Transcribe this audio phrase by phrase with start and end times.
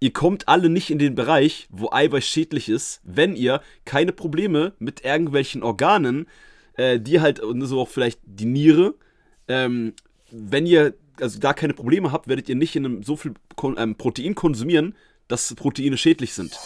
[0.00, 4.72] ihr kommt alle nicht in den Bereich, wo Eiweiß schädlich ist, wenn ihr keine Probleme
[4.78, 6.26] mit irgendwelchen Organen,
[6.74, 8.94] äh, die halt, und so auch vielleicht die Niere,
[9.46, 9.92] ähm,
[10.30, 13.76] wenn ihr also da keine Probleme habt, werdet ihr nicht in einem so viel Kon
[13.78, 14.94] ähm, Protein konsumieren,
[15.28, 16.58] dass Proteine schädlich sind.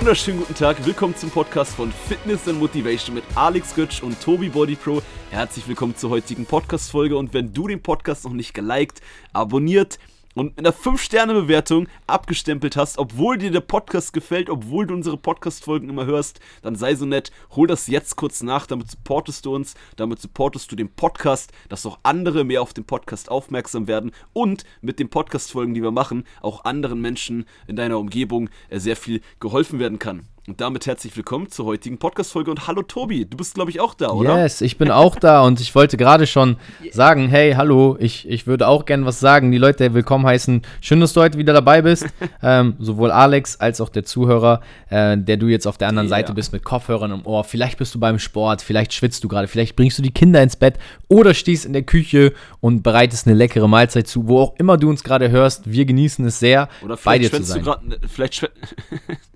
[0.00, 4.48] Wunderschönen guten Tag, willkommen zum Podcast von Fitness and Motivation mit Alex Götsch und Tobi
[4.48, 5.02] Body Pro.
[5.30, 9.02] Herzlich willkommen zur heutigen Podcast-Folge und wenn du den Podcast noch nicht geliked,
[9.34, 9.98] abonniert,
[10.34, 15.88] und mit einer 5-Sterne-Bewertung abgestempelt hast, obwohl dir der Podcast gefällt, obwohl du unsere Podcast-Folgen
[15.88, 19.74] immer hörst, dann sei so nett, hol das jetzt kurz nach, damit supportest du uns,
[19.96, 24.64] damit supportest du den Podcast, dass auch andere mehr auf den Podcast aufmerksam werden und
[24.80, 29.20] mit den Podcast-Folgen, die wir machen, auch anderen Menschen in deiner Umgebung äh, sehr viel
[29.40, 30.28] geholfen werden kann.
[30.48, 33.92] Und damit herzlich willkommen zur heutigen Podcast-Folge und hallo Tobi, du bist glaube ich auch
[33.92, 34.42] da, oder?
[34.42, 36.56] Yes, ich bin auch da und ich wollte gerade schon
[36.92, 40.62] sagen, hey, hallo, ich, ich würde auch gern was sagen, die Leute willkommen heißen.
[40.80, 42.06] Schön, dass du heute wieder dabei bist,
[42.42, 46.16] ähm, sowohl Alex als auch der Zuhörer, äh, der du jetzt auf der anderen yeah.
[46.16, 47.44] Seite bist mit Kopfhörern im Ohr.
[47.44, 50.56] Vielleicht bist du beim Sport, vielleicht schwitzt du gerade, vielleicht bringst du die Kinder ins
[50.56, 54.78] Bett oder stehst in der Küche und bereitest eine leckere Mahlzeit zu, wo auch immer
[54.78, 55.70] du uns gerade hörst.
[55.70, 57.58] Wir genießen es sehr, oder bei dir zu sein.
[57.58, 58.50] Du grad, ne, vielleicht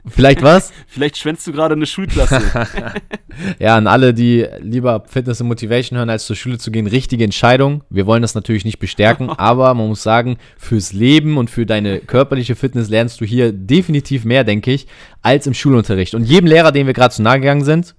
[0.06, 0.72] Vielleicht was?
[0.94, 2.40] Vielleicht schwänzt du gerade eine Schulklasse.
[3.58, 7.24] ja, an alle, die lieber Fitness und Motivation hören, als zur Schule zu gehen, richtige
[7.24, 7.82] Entscheidung.
[7.90, 11.98] Wir wollen das natürlich nicht bestärken, aber man muss sagen, fürs Leben und für deine
[11.98, 14.86] körperliche Fitness lernst du hier definitiv mehr, denke ich,
[15.20, 16.14] als im Schulunterricht.
[16.14, 17.96] Und jedem Lehrer, den wir gerade zu nahe gegangen sind,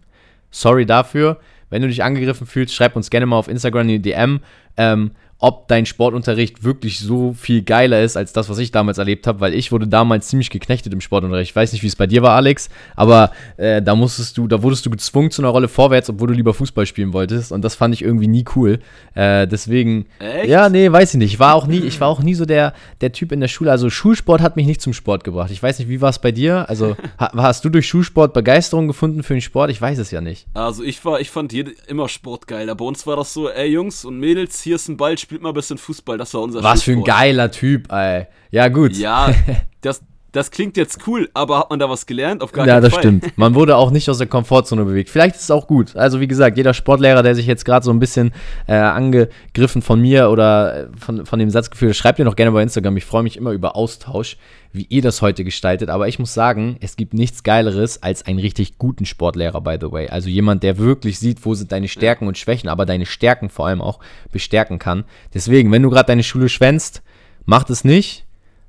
[0.49, 1.41] sorry dafür.
[1.69, 4.39] Wenn du dich angegriffen fühlst, schreib uns gerne mal auf Instagram die DM.
[4.77, 5.11] Ähm,
[5.45, 9.41] ob dein Sportunterricht wirklich so viel geiler ist als das, was ich damals erlebt habe,
[9.41, 11.51] weil ich wurde damals ziemlich geknechtet im Sportunterricht.
[11.51, 14.63] Ich weiß nicht, wie es bei dir war, Alex, aber äh, da musstest du, da
[14.63, 17.75] wurdest du gezwungen zu einer Rolle vorwärts, obwohl du lieber Fußball spielen wolltest und das
[17.75, 18.79] fand ich irgendwie nie cool.
[19.13, 20.49] Äh, deswegen, Echt?
[20.49, 21.33] ja, nee, weiß ich nicht.
[21.33, 23.69] Ich war auch nie, ich war auch nie so der, der Typ in der Schule.
[23.69, 25.51] Also Schulsport hat mich nicht zum Sport gebracht.
[25.51, 26.67] Ich weiß nicht, wie war es bei dir?
[26.69, 29.69] Also ha, hast du durch Schulsport Begeisterung gefunden für den Sport?
[29.69, 30.47] Ich weiß es ja nicht.
[30.55, 32.73] Also ich war, ich fand jede, immer Sport geil.
[32.73, 35.49] Bei uns war das so, ey Jungs und Mädels, hier ist ein Ball, spielt mal
[35.49, 38.27] ein bisschen Fußball, das war unser Was für ein geiler Typ, ey.
[38.51, 38.93] Ja, gut.
[38.93, 39.33] Ja,
[39.81, 40.01] das,
[40.35, 42.41] das klingt jetzt cool, aber hat man da was gelernt?
[42.41, 43.03] Auf gar ja, keinen Fall.
[43.05, 43.37] Ja, das stimmt.
[43.37, 45.09] Man wurde auch nicht aus der Komfortzone bewegt.
[45.09, 45.95] Vielleicht ist es auch gut.
[45.95, 48.33] Also wie gesagt, jeder Sportlehrer, der sich jetzt gerade so ein bisschen
[48.67, 52.35] äh, angegriffen von mir oder äh, von, von dem Satz gefühlt hat, schreibt mir doch
[52.35, 52.97] gerne bei Instagram.
[52.97, 54.35] Ich freue mich immer über Austausch,
[54.73, 55.89] wie ihr das heute gestaltet.
[55.89, 59.89] Aber ich muss sagen, es gibt nichts Geileres als einen richtig guten Sportlehrer, by the
[59.89, 60.09] way.
[60.09, 63.67] Also jemand, der wirklich sieht, wo sind deine Stärken und Schwächen, aber deine Stärken vor
[63.67, 63.99] allem auch
[64.33, 65.05] bestärken kann.
[65.33, 67.03] Deswegen, wenn du gerade deine Schule schwänzt,
[67.45, 68.25] mach es nicht.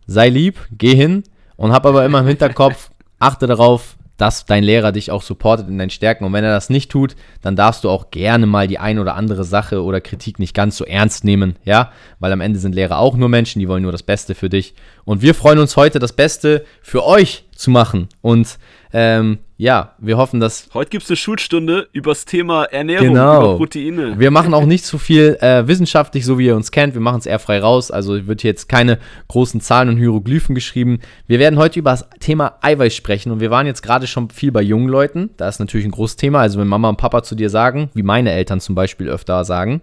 [0.07, 1.25] Sei lieb, geh hin
[1.57, 5.79] und hab aber immer im Hinterkopf, achte darauf, dass dein Lehrer dich auch supportet in
[5.79, 6.25] deinen Stärken.
[6.25, 9.15] Und wenn er das nicht tut, dann darfst du auch gerne mal die ein oder
[9.15, 11.93] andere Sache oder Kritik nicht ganz so ernst nehmen, ja?
[12.19, 14.75] Weil am Ende sind Lehrer auch nur Menschen, die wollen nur das Beste für dich.
[15.05, 18.09] Und wir freuen uns heute, das Beste für euch zu machen.
[18.21, 18.59] Und
[18.93, 20.69] ähm, ja, wir hoffen, dass.
[20.75, 23.39] Heute gibt es eine Schulstunde über das Thema Ernährung, genau.
[23.39, 24.19] über Proteine.
[24.19, 26.95] Wir machen auch nicht so viel äh, wissenschaftlich, so wie ihr uns kennt.
[26.95, 27.91] Wir machen es eher frei raus.
[27.91, 31.01] Also wird hier jetzt keine großen Zahlen und Hieroglyphen geschrieben.
[31.27, 33.33] Wir werden heute über das Thema Eiweiß sprechen.
[33.33, 35.31] Und wir waren jetzt gerade schon viel bei jungen Leuten.
[35.39, 36.41] Da ist natürlich ein großes Thema.
[36.41, 39.81] Also wenn Mama und Papa zu dir sagen, wie meine Eltern zum Beispiel öfter sagen,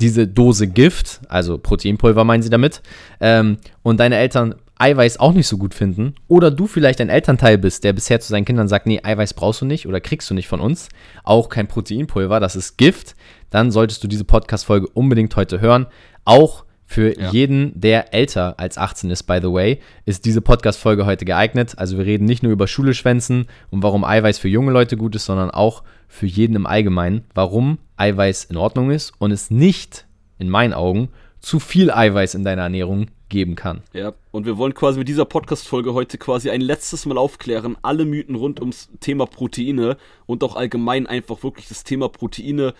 [0.00, 2.82] diese Dose Gift, also Proteinpulver meinen sie damit,
[3.20, 7.58] ähm, und deine Eltern Eiweiß auch nicht so gut finden oder du vielleicht ein Elternteil
[7.58, 10.34] bist, der bisher zu seinen Kindern sagt, nee, Eiweiß brauchst du nicht oder kriegst du
[10.34, 10.88] nicht von uns,
[11.22, 13.14] auch kein Proteinpulver, das ist Gift,
[13.50, 15.86] dann solltest du diese Podcast-Folge unbedingt heute hören.
[16.24, 17.30] Auch für ja.
[17.30, 21.74] jeden, der älter als 18 ist, by the way, ist diese Podcast-Folge heute geeignet.
[21.76, 25.14] Also wir reden nicht nur über Schule schwänzen und warum Eiweiß für junge Leute gut
[25.14, 30.06] ist, sondern auch für jeden im Allgemeinen, warum Eiweiß in Ordnung ist und es nicht,
[30.38, 33.82] in meinen Augen, zu viel Eiweiß in deiner Ernährung geben kann.
[33.94, 38.04] Ja, und wir wollen quasi mit dieser Podcast-Folge heute quasi ein letztes Mal aufklären, alle
[38.04, 39.96] Mythen rund ums Thema Proteine
[40.26, 42.74] und auch allgemein einfach wirklich das Thema Proteine,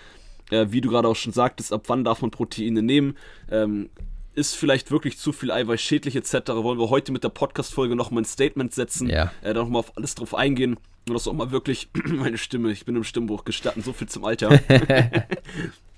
[0.50, 3.16] äh, wie du gerade auch schon sagtest, ab wann darf man Proteine nehmen,
[3.50, 3.88] ähm,
[4.34, 6.32] ist vielleicht wirklich zu viel Eiweiß schädlich etc.
[6.48, 9.32] Wollen wir heute mit der Podcast-Folge nochmal ein Statement setzen, ja.
[9.42, 10.76] äh, da nochmal auf alles drauf eingehen
[11.08, 14.24] und das auch mal wirklich meine Stimme, ich bin im Stimmbruch gestatten, so viel zum
[14.24, 14.50] Alter.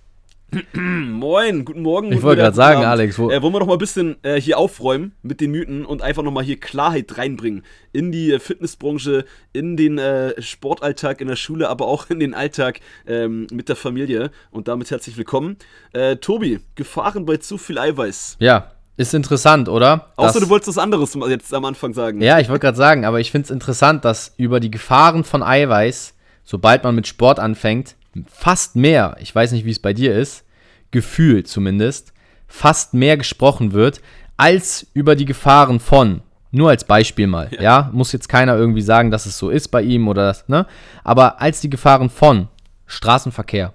[0.74, 2.12] Moin, guten Morgen.
[2.12, 3.18] Ich wollte gerade sagen, Alex.
[3.18, 6.02] Wo äh, wollen wir noch mal ein bisschen äh, hier aufräumen mit den Mythen und
[6.02, 7.62] einfach noch mal hier Klarheit reinbringen
[7.92, 12.34] in die äh, Fitnessbranche, in den äh, Sportalltag in der Schule, aber auch in den
[12.34, 14.30] Alltag ähm, mit der Familie.
[14.50, 15.56] Und damit herzlich willkommen.
[15.94, 18.36] Äh, Tobi, Gefahren bei zu viel Eiweiß.
[18.38, 20.12] Ja, ist interessant, oder?
[20.16, 22.20] Außer du wolltest was anderes jetzt am Anfang sagen.
[22.20, 25.42] Ja, ich wollte gerade sagen, aber ich finde es interessant, dass über die Gefahren von
[25.42, 26.12] Eiweiß,
[26.44, 30.44] sobald man mit Sport anfängt, fast mehr, ich weiß nicht, wie es bei dir ist,
[30.90, 32.12] Gefühl zumindest,
[32.46, 34.00] fast mehr gesprochen wird,
[34.36, 36.22] als über die Gefahren von.
[36.50, 37.62] Nur als Beispiel mal, ja.
[37.62, 37.90] ja.
[37.92, 40.66] Muss jetzt keiner irgendwie sagen, dass es so ist bei ihm oder das, ne?
[41.02, 42.48] Aber als die Gefahren von
[42.86, 43.72] Straßenverkehr,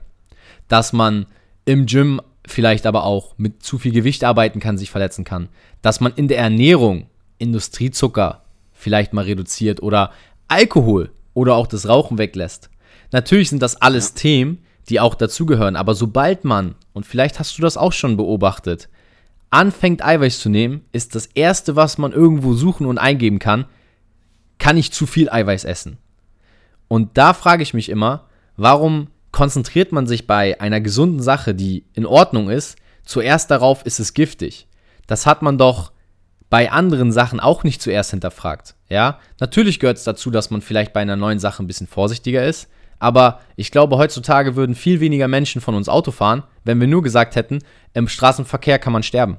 [0.67, 1.25] dass man
[1.65, 5.49] im Gym vielleicht aber auch mit zu viel Gewicht arbeiten kann, sich verletzen kann,
[5.81, 7.07] dass man in der Ernährung
[7.39, 8.43] Industriezucker
[8.73, 10.11] vielleicht mal reduziert oder
[10.47, 12.69] Alkohol oder auch das Rauchen weglässt.
[13.11, 14.15] Natürlich sind das alles ja.
[14.21, 18.89] Themen, die auch dazugehören, aber sobald man, und vielleicht hast du das auch schon beobachtet,
[19.49, 23.65] anfängt Eiweiß zu nehmen, ist das erste, was man irgendwo suchen und eingeben kann,
[24.57, 25.97] kann ich zu viel Eiweiß essen?
[26.87, 31.85] Und da frage ich mich immer, warum konzentriert man sich bei einer gesunden Sache, die
[31.93, 34.67] in Ordnung ist, zuerst darauf, ist es giftig?
[35.05, 35.91] Das hat man doch
[36.49, 38.75] bei anderen Sachen auch nicht zuerst hinterfragt.
[38.89, 42.45] Ja, natürlich gehört es dazu, dass man vielleicht bei einer neuen Sache ein bisschen vorsichtiger
[42.45, 42.69] ist.
[42.99, 47.03] Aber ich glaube, heutzutage würden viel weniger Menschen von uns Auto fahren, wenn wir nur
[47.03, 47.59] gesagt hätten,
[47.93, 49.37] im Straßenverkehr kann man sterben.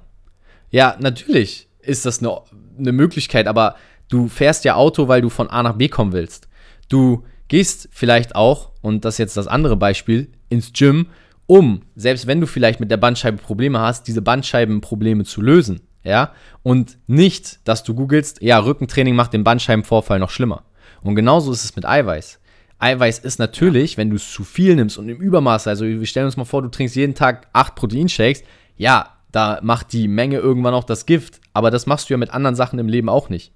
[0.70, 2.40] Ja, natürlich ist das eine,
[2.78, 3.76] eine Möglichkeit, aber
[4.08, 6.49] du fährst ja Auto, weil du von A nach B kommen willst.
[6.88, 11.08] Du gehst vielleicht auch, und das ist jetzt das andere Beispiel, ins Gym,
[11.46, 15.81] um, selbst wenn du vielleicht mit der Bandscheibe Probleme hast, diese Bandscheibenprobleme zu lösen.
[16.04, 16.32] Ja,
[16.62, 20.62] und nicht, dass du googelst, ja, Rückentraining macht den Bandscheibenvorfall noch schlimmer.
[21.02, 22.38] Und genauso ist es mit Eiweiß.
[22.78, 26.26] Eiweiß ist natürlich, wenn du es zu viel nimmst und im Übermaß, also wir stellen
[26.26, 28.44] uns mal vor, du trinkst jeden Tag acht Proteinshakes,
[28.76, 32.30] ja, da macht die Menge irgendwann auch das Gift, aber das machst du ja mit
[32.30, 33.52] anderen Sachen im Leben auch nicht.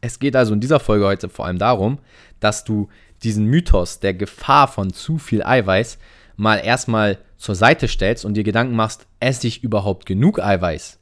[0.00, 1.98] Es geht also in dieser Folge heute vor allem darum,
[2.40, 2.88] dass du
[3.22, 5.98] diesen Mythos der Gefahr von zu viel Eiweiß
[6.36, 10.98] mal erstmal zur Seite stellst und dir Gedanken machst, esse ich überhaupt genug Eiweiß?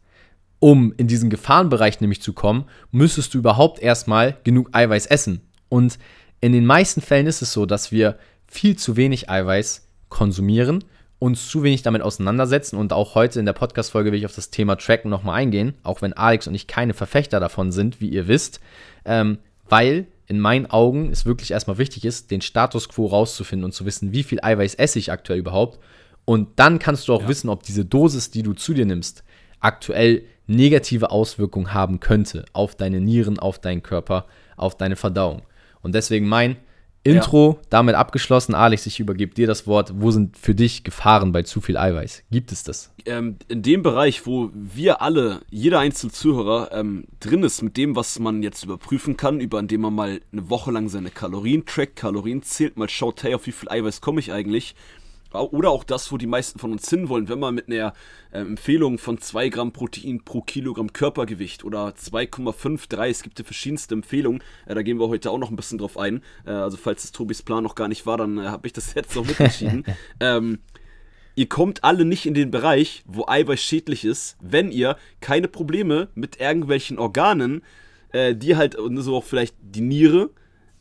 [0.58, 5.40] Um in diesen Gefahrenbereich nämlich zu kommen, müsstest du überhaupt erstmal genug Eiweiß essen.
[5.70, 5.98] Und
[6.40, 10.84] in den meisten Fällen ist es so, dass wir viel zu wenig Eiweiß konsumieren,
[11.18, 14.50] uns zu wenig damit auseinandersetzen und auch heute in der Podcast-Folge will ich auf das
[14.50, 18.26] Thema Tracken nochmal eingehen, auch wenn Alex und ich keine Verfechter davon sind, wie ihr
[18.26, 18.60] wisst,
[19.04, 19.38] ähm,
[19.68, 23.84] weil in meinen Augen es wirklich erstmal wichtig ist, den Status quo rauszufinden und zu
[23.84, 25.78] wissen, wie viel Eiweiß esse ich aktuell überhaupt.
[26.24, 27.28] Und dann kannst du auch ja.
[27.28, 29.24] wissen, ob diese Dosis, die du zu dir nimmst,
[29.58, 34.26] aktuell negative Auswirkungen haben könnte auf deine Nieren, auf deinen Körper,
[34.56, 35.42] auf deine Verdauung.
[35.82, 36.56] Und deswegen mein
[37.02, 37.66] Intro ja.
[37.70, 38.54] damit abgeschlossen.
[38.54, 39.92] Alex, ich übergebe dir das Wort.
[39.96, 42.24] Wo sind für dich Gefahren bei zu viel Eiweiß?
[42.30, 42.92] Gibt es das?
[43.06, 47.96] Ähm, in dem Bereich, wo wir alle, jeder einzelne Zuhörer ähm, drin ist, mit dem,
[47.96, 51.96] was man jetzt überprüfen kann, über indem man mal eine Woche lang seine Kalorien trackt,
[51.96, 54.74] Kalorien zählt, mal schaut, hey, auf wie viel Eiweiß komme ich eigentlich,
[55.32, 57.92] oder auch das, wo die meisten von uns hinwollen, wenn man mit einer
[58.32, 63.94] äh, Empfehlung von 2 Gramm Protein pro Kilogramm Körpergewicht oder 2,53, es gibt ja verschiedenste
[63.94, 66.22] Empfehlungen, äh, da gehen wir heute auch noch ein bisschen drauf ein.
[66.46, 68.94] Äh, also falls es Tobis Plan noch gar nicht war, dann äh, habe ich das
[68.94, 69.84] jetzt noch mitentschieden.
[70.20, 70.58] ähm,
[71.36, 76.08] ihr kommt alle nicht in den Bereich, wo Eiweiß schädlich ist, wenn ihr keine Probleme
[76.14, 77.62] mit irgendwelchen Organen,
[78.12, 80.30] äh, die halt, so auch vielleicht die Niere,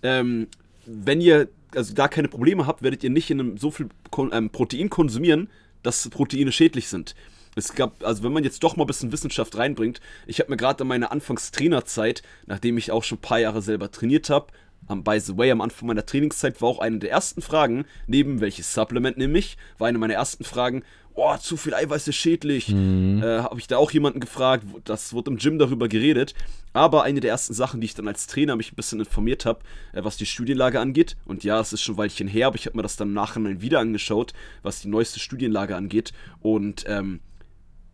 [0.02, 0.48] ähm,
[0.86, 3.90] wenn ihr also da keine Probleme habt, werdet ihr nicht in einem so viel
[4.32, 5.50] ähm, Protein konsumieren,
[5.84, 7.16] dass Proteine schädlich sind.
[7.56, 10.58] Es gab, also wenn man jetzt doch mal ein bisschen Wissenschaft reinbringt, ich habe mir
[10.58, 14.48] gerade in meiner Anfangstrainerzeit, nachdem ich auch schon ein paar Jahre selber trainiert habe,
[14.88, 18.40] um, by the way, am Anfang meiner Trainingszeit war auch eine der ersten Fragen, neben
[18.42, 20.84] welches Supplement nehme ich, war eine meiner ersten Fragen,
[21.14, 22.70] oh, zu viel Eiweiß ist schädlich.
[22.70, 23.22] Mhm.
[23.24, 26.34] Äh, Habe ich da auch jemanden gefragt, das wurde im Gym darüber geredet.
[26.74, 29.60] Aber eine der ersten Sachen, die ich dann als Trainer mich ein bisschen informiert habe,
[29.94, 32.66] äh, was die Studienlage angeht, und ja, es ist schon ein Weilchen her, aber ich
[32.66, 36.14] habe mir das dann im Nachhinein wieder angeschaut, was die neueste Studienlage angeht.
[36.42, 37.20] Und ähm,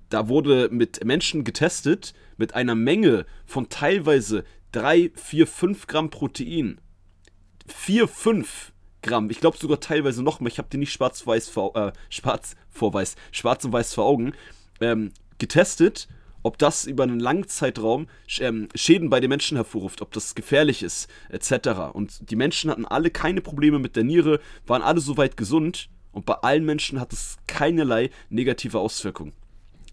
[0.10, 6.80] da wurde mit Menschen getestet, mit einer Menge von teilweise 3, 4, 5 Gramm Protein.
[7.68, 8.74] 4, 5
[9.06, 9.30] Gramm.
[9.30, 10.52] Ich glaube sogar teilweise noch mehr.
[10.52, 14.34] Ich habe die nicht schwarz-weiß vor, äh, schwarz vor weiß, schwarz und weiß vor Augen
[14.82, 16.08] ähm, getestet,
[16.42, 18.08] ob das über einen langen Zeitraum
[18.40, 21.94] ähm, Schäden bei den Menschen hervorruft, ob das gefährlich ist, etc.
[21.94, 26.26] Und die Menschen hatten alle keine Probleme mit der Niere, waren alle soweit gesund und
[26.26, 29.34] bei allen Menschen hat es keinerlei negative Auswirkungen.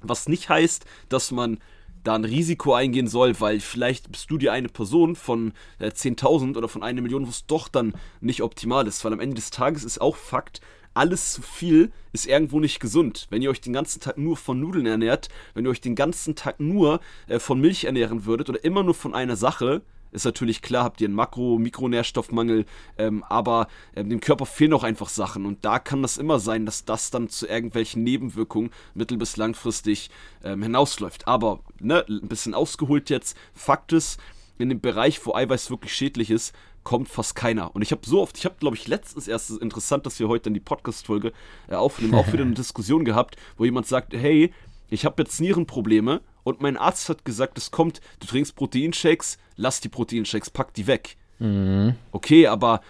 [0.01, 1.59] Was nicht heißt, dass man
[2.05, 6.57] da ein Risiko eingehen soll, weil vielleicht bist du dir eine Person von äh, 10.000
[6.57, 9.51] oder von einer Million, wo es doch dann nicht optimal ist, weil am Ende des
[9.51, 10.61] Tages ist auch Fakt,
[10.95, 13.27] alles zu viel ist irgendwo nicht gesund.
[13.31, 16.35] Wenn ihr euch den ganzen Tag nur von Nudeln ernährt, wenn ihr euch den ganzen
[16.35, 19.83] Tag nur äh, von Milch ernähren würdet oder immer nur von einer Sache,
[20.13, 22.67] ist natürlich klar, habt ihr einen Makro-, Mikronährstoffmangel,
[22.99, 23.67] ähm, aber
[23.97, 27.11] ähm, dem Körper fehlen auch einfach Sachen und da kann das immer sein, dass das
[27.11, 30.11] dann zu irgendwelchen Nebenwirkungen mittel- bis langfristig
[30.45, 31.27] ähm, hinausläuft.
[31.27, 34.21] Aber ne, ein bisschen ausgeholt jetzt, Fakt ist,
[34.59, 36.55] in dem Bereich, wo Eiweiß wirklich schädlich ist,
[36.85, 37.75] kommt fast keiner.
[37.75, 40.45] Und ich habe so oft, ich habe, glaube ich, letztens erst interessant, dass wir heute
[40.45, 41.33] dann die Podcast-Folge
[41.69, 44.53] äh, aufnehmen, auch wieder eine Diskussion gehabt, wo jemand sagt, hey,
[44.93, 49.81] ich habe jetzt Nierenprobleme und mein Arzt hat gesagt, es kommt, du trinkst Proteinshakes, lass
[49.81, 51.17] die Proteinshakes, pack die weg.
[51.39, 51.95] Mhm.
[52.11, 52.83] Okay, aber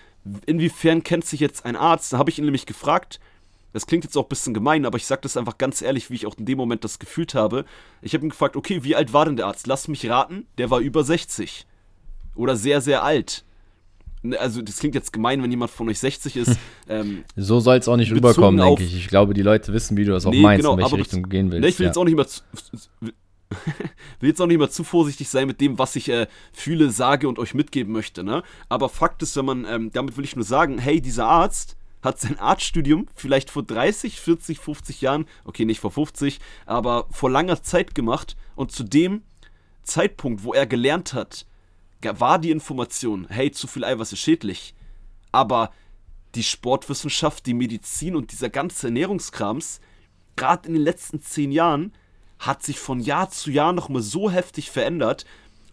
[0.47, 2.13] inwiefern kennt sich jetzt ein Arzt?
[2.13, 3.21] Da habe ich ihn nämlich gefragt,
[3.73, 6.17] das klingt jetzt auch ein bisschen gemein, aber ich sage das einfach ganz ehrlich, wie
[6.17, 7.65] ich auch in dem Moment das gefühlt habe.
[8.03, 9.69] Ich habe ihn gefragt, okay, wie alt war denn der Arzt?
[9.69, 11.67] Lass mich raten, der war über 60.
[12.35, 13.45] Oder sehr, sehr alt.
[14.23, 16.59] Ne, also das klingt jetzt gemein, wenn jemand von euch 60 ist.
[16.89, 18.95] Ähm, so soll es auch nicht rüberkommen, denke ich.
[18.95, 21.23] Ich glaube, die Leute wissen, wie du das auch nee, meinst, genau, in welche Richtung
[21.23, 21.63] du gehen willst.
[21.63, 21.91] Ne, ich will ja.
[21.91, 22.43] jetzt auch nicht mehr zu,
[24.21, 27.29] will jetzt auch nicht mehr zu vorsichtig sein mit dem, was ich äh, fühle, sage
[27.29, 28.25] und euch mitgeben möchte.
[28.25, 28.43] Ne?
[28.69, 32.21] Aber Fakt ist, wenn man, ähm, damit will ich nur sagen, hey, dieser Arzt hat
[32.21, 37.63] sein Arztstudium vielleicht vor 30, 40, 50 Jahren, okay, nicht vor 50, aber vor langer
[37.63, 39.23] Zeit gemacht und zu dem
[39.85, 41.47] Zeitpunkt, wo er gelernt hat,
[42.21, 44.75] war die Information, hey, zu viel Eiweiß ist schädlich.
[45.31, 45.71] Aber
[46.35, 49.81] die Sportwissenschaft, die Medizin und dieser ganze Ernährungskrams,
[50.37, 51.93] gerade in den letzten zehn Jahren,
[52.39, 55.25] hat sich von Jahr zu Jahr nochmal so heftig verändert.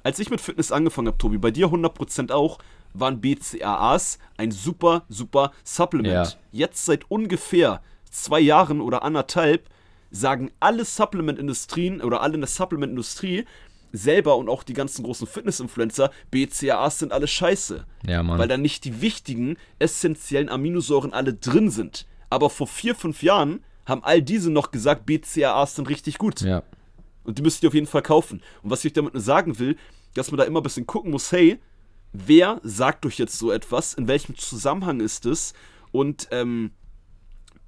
[0.04, 2.60] Als ich mit Fitness angefangen habe, Tobi, bei dir 100% auch,
[2.94, 6.14] waren BCAAs ein super, super Supplement.
[6.14, 6.34] Ja.
[6.52, 9.70] Jetzt seit ungefähr zwei Jahren oder anderthalb
[10.12, 13.46] sagen alle Supplement-Industrien oder alle in der Supplement-Industrie,
[13.92, 17.86] selber und auch die ganzen großen Fitness-Influencer, BCAAs sind alle scheiße.
[18.06, 18.40] Ja, Mann.
[18.40, 22.06] Weil da nicht die wichtigen, essentiellen Aminosäuren alle drin sind.
[22.30, 26.42] Aber vor vier, fünf Jahren haben all diese noch gesagt, BCAAs sind richtig gut.
[26.42, 26.64] Ja.
[27.24, 28.42] Und die müsst ihr auf jeden Fall kaufen.
[28.64, 29.78] Und was ich damit nur sagen will,
[30.14, 31.60] dass man da immer ein bisschen gucken muss, hey,
[32.12, 33.94] wer sagt euch jetzt so etwas?
[33.94, 35.54] In welchem Zusammenhang ist es?
[35.92, 36.72] Und ähm,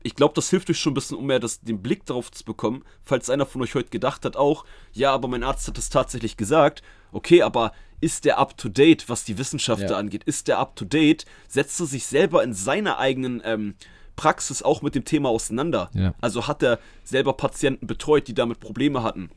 [0.04, 2.44] ich glaube, das hilft euch schon ein bisschen, um mehr das, den Blick darauf zu
[2.44, 5.90] bekommen, falls einer von euch heute gedacht hat, auch, ja, aber mein Arzt hat das
[5.90, 6.82] tatsächlich gesagt.
[7.12, 9.90] Okay, aber ist der up to date, was die Wissenschaft ja.
[9.90, 10.24] da angeht?
[10.24, 11.26] Ist der up to date?
[11.48, 13.76] Setzt er sich selber in seiner eigenen ähm,
[14.16, 15.90] Praxis auch mit dem Thema auseinander?
[15.94, 16.14] Ja.
[16.20, 19.30] Also hat er selber Patienten betreut, die damit Probleme hatten?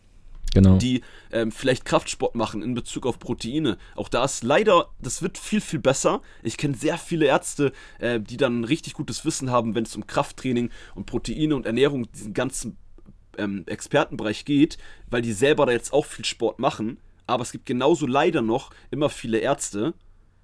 [0.55, 0.77] Genau.
[0.77, 3.77] die ähm, vielleicht Kraftsport machen in Bezug auf Proteine.
[3.97, 6.23] Auch da ist leider, das wird viel, viel besser.
[6.43, 10.07] Ich kenne sehr viele Ärzte, äh, die dann richtig gutes Wissen haben, wenn es um
[10.07, 12.79] Krafttraining und Proteine und Ernährung, diesen ganzen
[13.37, 14.79] ähm, Expertenbereich geht,
[15.11, 16.99] weil die selber da jetzt auch viel Sport machen.
[17.27, 19.95] Aber es gibt genauso leider noch immer viele Ärzte,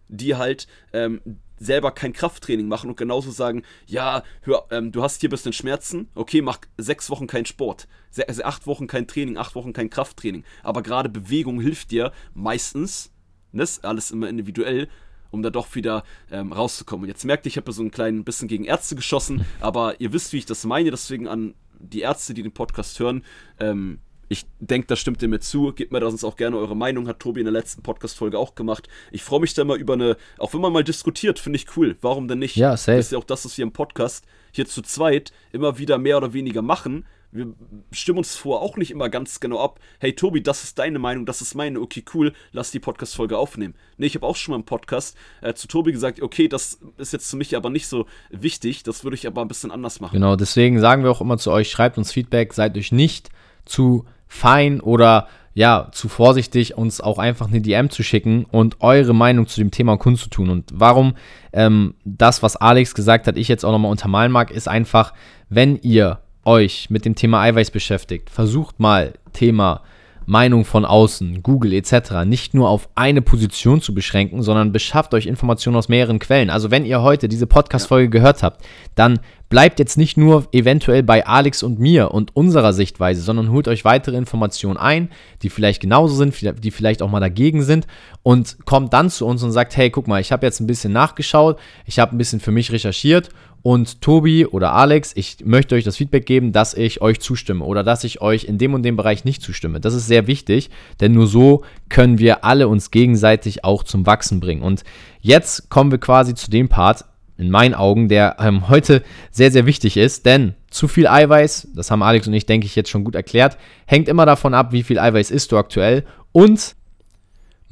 [0.08, 1.20] die halt ähm,
[1.60, 5.52] selber kein Krafttraining machen und genauso sagen, ja, hör, ähm, du hast hier ein bisschen
[5.52, 9.72] Schmerzen, okay, mach sechs Wochen keinen Sport, Se also acht Wochen kein Training, acht Wochen
[9.72, 10.44] kein Krafttraining.
[10.64, 13.12] Aber gerade Bewegung hilft dir meistens,
[13.52, 14.88] das ist alles immer individuell,
[15.30, 17.04] um da doch wieder ähm, rauszukommen.
[17.04, 20.12] Und jetzt merkt ihr, ich habe so ein klein bisschen gegen Ärzte geschossen, aber ihr
[20.12, 23.22] wisst, wie ich das meine, deswegen an die Ärzte, die den Podcast hören,
[23.58, 25.72] ähm, ich denke, das stimmt dir mir zu.
[25.72, 28.54] Gebt mir da sonst auch gerne eure Meinung, hat Tobi in der letzten Podcast-Folge auch
[28.54, 28.88] gemacht.
[29.10, 31.96] Ich freue mich da mal über eine, auch wenn man mal diskutiert, finde ich cool.
[32.00, 32.54] Warum denn nicht?
[32.54, 32.96] Ja, safe.
[32.96, 36.16] Das ist ja auch das, was wir im Podcast hier zu zweit immer wieder mehr
[36.16, 37.06] oder weniger machen.
[37.32, 37.52] Wir
[37.90, 39.80] stimmen uns vor auch nicht immer ganz genau ab.
[39.98, 41.80] Hey Tobi, das ist deine Meinung, das ist meine.
[41.80, 43.74] Okay, cool, lass die Podcast-Folge aufnehmen.
[43.98, 47.12] Ne, ich habe auch schon mal im Podcast äh, zu Tobi gesagt, okay, das ist
[47.12, 48.84] jetzt für mich aber nicht so wichtig.
[48.84, 50.14] Das würde ich aber ein bisschen anders machen.
[50.14, 53.30] Genau, deswegen sagen wir auch immer zu euch, schreibt uns Feedback, seid euch nicht
[53.64, 59.12] zu fein oder ja, zu vorsichtig, uns auch einfach eine DM zu schicken und eure
[59.12, 60.48] Meinung zu dem Thema kundzutun.
[60.48, 61.14] Und warum
[61.52, 65.12] ähm, das, was Alex gesagt hat, ich jetzt auch nochmal untermalen mag, ist einfach,
[65.48, 69.82] wenn ihr euch mit dem Thema Eiweiß beschäftigt, versucht mal Thema
[70.24, 72.24] Meinung von außen, Google etc.
[72.24, 76.50] nicht nur auf eine Position zu beschränken, sondern beschafft euch Informationen aus mehreren Quellen.
[76.50, 79.18] Also wenn ihr heute diese Podcast-Folge gehört habt, dann
[79.50, 83.84] bleibt jetzt nicht nur eventuell bei Alex und mir und unserer Sichtweise, sondern holt euch
[83.84, 85.10] weitere Informationen ein,
[85.42, 87.86] die vielleicht genauso sind, die vielleicht auch mal dagegen sind
[88.22, 90.92] und kommt dann zu uns und sagt, hey, guck mal, ich habe jetzt ein bisschen
[90.92, 93.30] nachgeschaut, ich habe ein bisschen für mich recherchiert
[93.62, 97.82] und Tobi oder Alex, ich möchte euch das Feedback geben, dass ich euch zustimme oder
[97.82, 99.80] dass ich euch in dem und dem Bereich nicht zustimme.
[99.80, 104.38] Das ist sehr wichtig, denn nur so können wir alle uns gegenseitig auch zum Wachsen
[104.38, 104.62] bringen.
[104.62, 104.84] Und
[105.20, 107.04] jetzt kommen wir quasi zu dem Part,
[107.40, 111.90] in meinen Augen, der ähm, heute sehr, sehr wichtig ist, denn zu viel Eiweiß, das
[111.90, 113.56] haben Alex und ich, denke ich, jetzt schon gut erklärt,
[113.86, 116.76] hängt immer davon ab, wie viel Eiweiß isst du aktuell und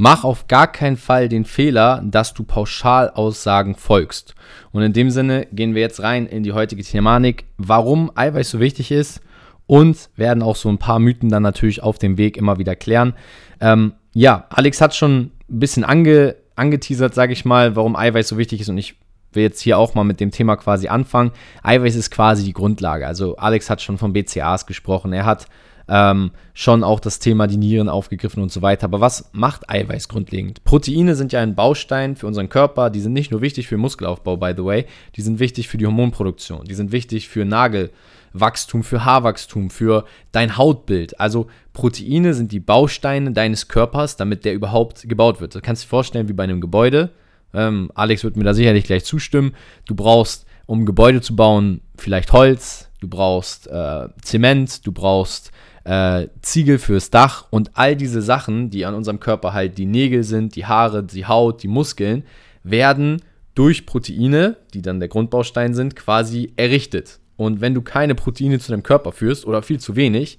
[0.01, 4.37] Mach auf gar keinen Fall den Fehler, dass du Pauschalaussagen folgst.
[4.71, 8.61] Und in dem Sinne gehen wir jetzt rein in die heutige Thematik, warum Eiweiß so
[8.61, 9.21] wichtig ist
[9.67, 13.15] und werden auch so ein paar Mythen dann natürlich auf dem Weg immer wieder klären.
[13.61, 18.39] Ähm, ja, Alex hat schon ein bisschen ange, angeteasert, sage ich mal, warum Eiweiß so
[18.39, 18.95] wichtig ist und ich
[19.33, 21.33] will jetzt hier auch mal mit dem Thema quasi anfangen.
[21.63, 23.07] Eiweiß ist quasi die Grundlage.
[23.07, 25.13] Also Alex hat schon von BCAAs gesprochen.
[25.13, 25.47] Er hat
[25.89, 28.85] ähm, schon auch das Thema die Nieren aufgegriffen und so weiter.
[28.85, 30.65] Aber was macht Eiweiß grundlegend?
[30.65, 32.91] Proteine sind ja ein Baustein für unseren Körper.
[32.91, 34.85] Die sind nicht nur wichtig für Muskelaufbau, by the way.
[35.17, 36.65] Die sind wichtig für die Hormonproduktion.
[36.65, 41.19] Die sind wichtig für Nagelwachstum, für Haarwachstum, für dein Hautbild.
[41.19, 45.55] Also Proteine sind die Bausteine deines Körpers, damit der überhaupt gebaut wird.
[45.55, 47.11] Du kannst dir vorstellen, wie bei einem Gebäude.
[47.55, 49.55] Ähm, Alex wird mir da sicherlich gleich zustimmen.
[49.87, 55.51] Du brauchst, um Gebäude zu bauen, vielleicht Holz, du brauchst äh, Zement, du brauchst
[55.85, 60.23] äh, Ziegel fürs Dach und all diese Sachen, die an unserem Körper halt die Nägel
[60.25, 62.25] sind, die Haare, die Haut, die Muskeln,
[62.63, 63.23] werden
[63.55, 67.19] durch Proteine, die dann der Grundbaustein sind, quasi errichtet.
[67.37, 70.39] Und wenn du keine Proteine zu deinem Körper führst oder viel zu wenig,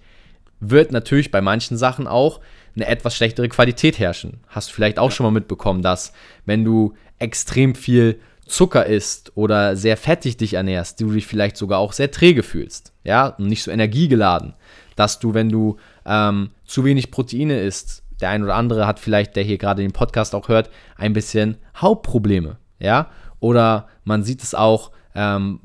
[0.60, 2.42] wird natürlich bei manchen Sachen auch
[2.80, 4.42] eine etwas schlechtere Qualität herrschen.
[4.48, 6.14] Hast du vielleicht auch schon mal mitbekommen, dass
[6.46, 11.80] wenn du extrem viel Zucker isst oder sehr fettig dich ernährst, du dich vielleicht sogar
[11.80, 14.56] auch sehr träge fühlst, ja, und nicht so energiegeladen
[15.00, 19.38] dass du, wenn du ähm, zu wenig Proteine isst, der ein oder andere hat vielleicht,
[19.38, 23.10] der hier gerade den Podcast auch hört, ein bisschen Hauptprobleme, ja,
[23.40, 25.62] oder man sieht es auch ähm,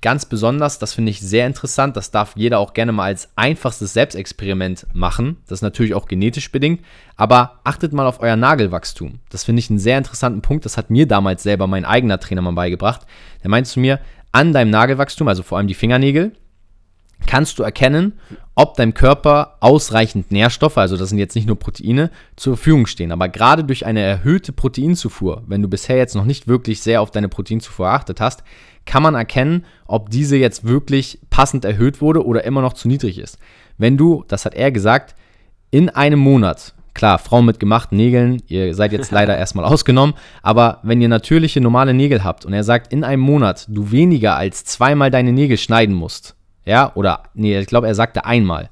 [0.00, 3.92] ganz besonders, das finde ich sehr interessant, das darf jeder auch gerne mal als einfachstes
[3.92, 6.80] Selbstexperiment machen, das ist natürlich auch genetisch bedingt,
[7.16, 10.90] aber achtet mal auf euer Nagelwachstum, das finde ich einen sehr interessanten Punkt, das hat
[10.90, 13.06] mir damals selber mein eigener Trainer mal beigebracht,
[13.42, 14.00] der meint zu mir,
[14.32, 16.32] an deinem Nagelwachstum, also vor allem die Fingernägel,
[17.26, 18.14] kannst du erkennen,
[18.54, 23.12] ob deinem Körper ausreichend Nährstoffe, also das sind jetzt nicht nur Proteine, zur Verfügung stehen.
[23.12, 27.10] Aber gerade durch eine erhöhte Proteinzufuhr, wenn du bisher jetzt noch nicht wirklich sehr auf
[27.10, 28.42] deine Proteinzufuhr geachtet hast,
[28.86, 33.18] kann man erkennen, ob diese jetzt wirklich passend erhöht wurde oder immer noch zu niedrig
[33.18, 33.38] ist.
[33.78, 35.14] Wenn du, das hat er gesagt,
[35.70, 40.80] in einem Monat, klar, Frauen mit gemachten Nägeln, ihr seid jetzt leider erstmal ausgenommen, aber
[40.82, 44.64] wenn ihr natürliche, normale Nägel habt und er sagt, in einem Monat du weniger als
[44.64, 48.70] zweimal deine Nägel schneiden musst, ja, oder, nee, ich glaube, er sagte einmal,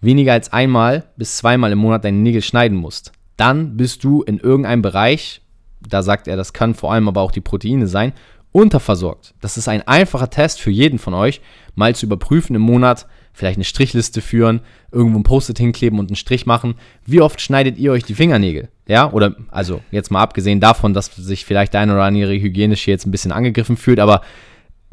[0.00, 4.38] weniger als einmal bis zweimal im Monat deine Nägel schneiden musst, dann bist du in
[4.38, 5.42] irgendeinem Bereich,
[5.86, 8.12] da sagt er, das kann vor allem aber auch die Proteine sein,
[8.56, 9.34] unterversorgt.
[9.42, 11.42] Das ist ein einfacher Test für jeden von euch,
[11.74, 16.16] mal zu überprüfen im Monat, vielleicht eine Strichliste führen, irgendwo ein Post-it hinkleben und einen
[16.16, 16.74] Strich machen.
[17.04, 18.70] Wie oft schneidet ihr euch die Fingernägel?
[18.88, 22.88] Ja, oder, also jetzt mal abgesehen davon, dass sich vielleicht der eine oder andere hygienisch
[22.88, 24.22] jetzt ein bisschen angegriffen fühlt, aber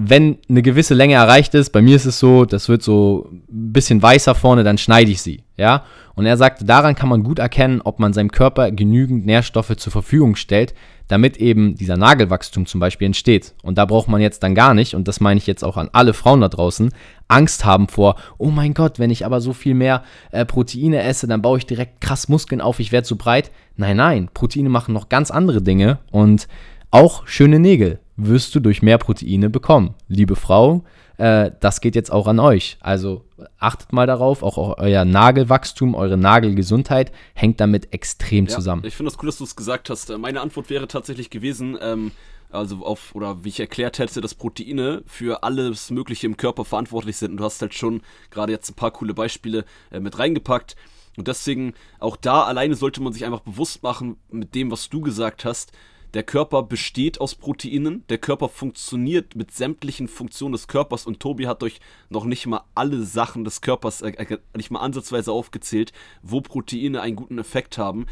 [0.09, 3.73] wenn eine gewisse Länge erreicht ist, bei mir ist es so, das wird so ein
[3.73, 5.83] bisschen weißer vorne, dann schneide ich sie, ja.
[6.15, 9.91] Und er sagte, daran kann man gut erkennen, ob man seinem Körper genügend Nährstoffe zur
[9.91, 10.75] Verfügung stellt,
[11.07, 13.55] damit eben dieser Nagelwachstum zum Beispiel entsteht.
[13.63, 15.89] Und da braucht man jetzt dann gar nicht, und das meine ich jetzt auch an
[15.91, 16.93] alle Frauen da draußen,
[17.27, 21.25] Angst haben vor, oh mein Gott, wenn ich aber so viel mehr äh, Proteine esse,
[21.25, 23.51] dann baue ich direkt krass Muskeln auf, ich werde zu breit.
[23.75, 26.47] Nein, nein, Proteine machen noch ganz andere Dinge und
[26.91, 29.95] auch schöne Nägel wirst du durch mehr Proteine bekommen.
[30.07, 30.83] Liebe Frau,
[31.17, 32.77] äh, das geht jetzt auch an euch.
[32.79, 33.25] Also
[33.59, 38.83] achtet mal darauf, auch euer Nagelwachstum, eure Nagelgesundheit hängt damit extrem ja, zusammen.
[38.85, 40.09] Ich finde das cool, dass du es gesagt hast.
[40.09, 42.11] Äh, meine Antwort wäre tatsächlich gewesen, ähm,
[42.49, 47.17] also auf, oder wie ich erklärt hätte, dass Proteine für alles Mögliche im Körper verantwortlich
[47.17, 47.31] sind.
[47.31, 50.75] Und du hast halt schon gerade jetzt ein paar coole Beispiele äh, mit reingepackt.
[51.17, 55.01] Und deswegen, auch da alleine sollte man sich einfach bewusst machen, mit dem, was du
[55.01, 55.71] gesagt hast,
[56.13, 61.47] der Körper besteht aus Proteinen, der Körper funktioniert mit sämtlichen Funktionen des Körpers und Tobi
[61.47, 65.91] hat euch noch nicht mal alle Sachen des Körpers äh, äh, nicht mal ansatzweise aufgezählt,
[66.21, 68.05] wo Proteine einen guten Effekt haben.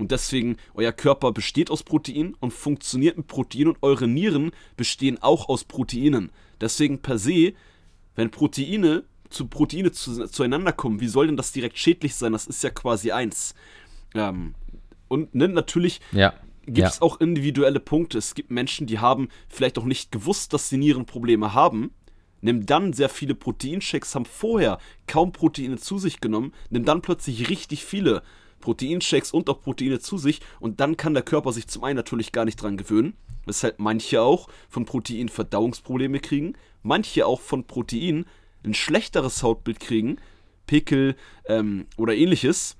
[0.00, 5.22] Und deswegen, euer Körper besteht aus Proteinen und funktioniert mit Proteinen und eure Nieren bestehen
[5.22, 6.32] auch aus Proteinen.
[6.60, 7.52] Deswegen per se,
[8.16, 12.32] wenn Proteine zu Proteine zu, zueinander kommen, wie soll denn das direkt schädlich sein?
[12.32, 13.54] Das ist ja quasi eins.
[14.14, 14.56] Ähm,
[15.06, 16.34] und ne, natürlich ja
[16.66, 17.02] gibt es ja.
[17.02, 18.18] auch individuelle Punkte.
[18.18, 21.92] Es gibt Menschen, die haben vielleicht auch nicht gewusst, dass sie Nierenprobleme haben,
[22.40, 27.48] nehmen dann sehr viele Proteinshakes, haben vorher kaum Proteine zu sich genommen, nehmen dann plötzlich
[27.48, 28.22] richtig viele
[28.60, 32.32] Proteinshakes und auch Proteine zu sich und dann kann der Körper sich zum einen natürlich
[32.32, 33.14] gar nicht dran gewöhnen,
[33.46, 38.26] weshalb manche auch von Protein Verdauungsprobleme kriegen, manche auch von Protein
[38.64, 40.16] ein schlechteres Hautbild kriegen,
[40.66, 42.76] Pickel ähm, oder ähnliches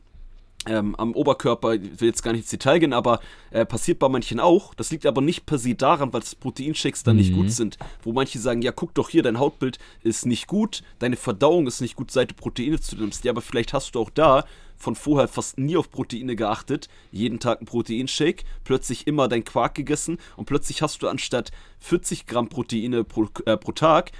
[0.66, 4.09] ähm, am Oberkörper, ich will jetzt gar nicht ins Detail gehen, aber äh, passiert bei
[4.09, 4.74] manchen auch.
[4.74, 7.22] Das liegt aber nicht per se daran, weil das Proteinshakes dann mhm.
[7.22, 7.50] nicht gut mhm.
[7.50, 7.79] sind.
[8.03, 11.81] Wo manche sagen, ja, guck doch hier, dein Hautbild ist nicht gut, deine Verdauung ist
[11.81, 13.24] nicht gut, seit du Proteine zu nimmst.
[13.24, 14.44] Ja, aber vielleicht hast du auch da
[14.77, 19.74] von vorher fast nie auf Proteine geachtet, jeden Tag ein Proteinshake, plötzlich immer dein Quark
[19.74, 24.12] gegessen und plötzlich hast du anstatt 40 Gramm Proteine pro, äh, pro Tag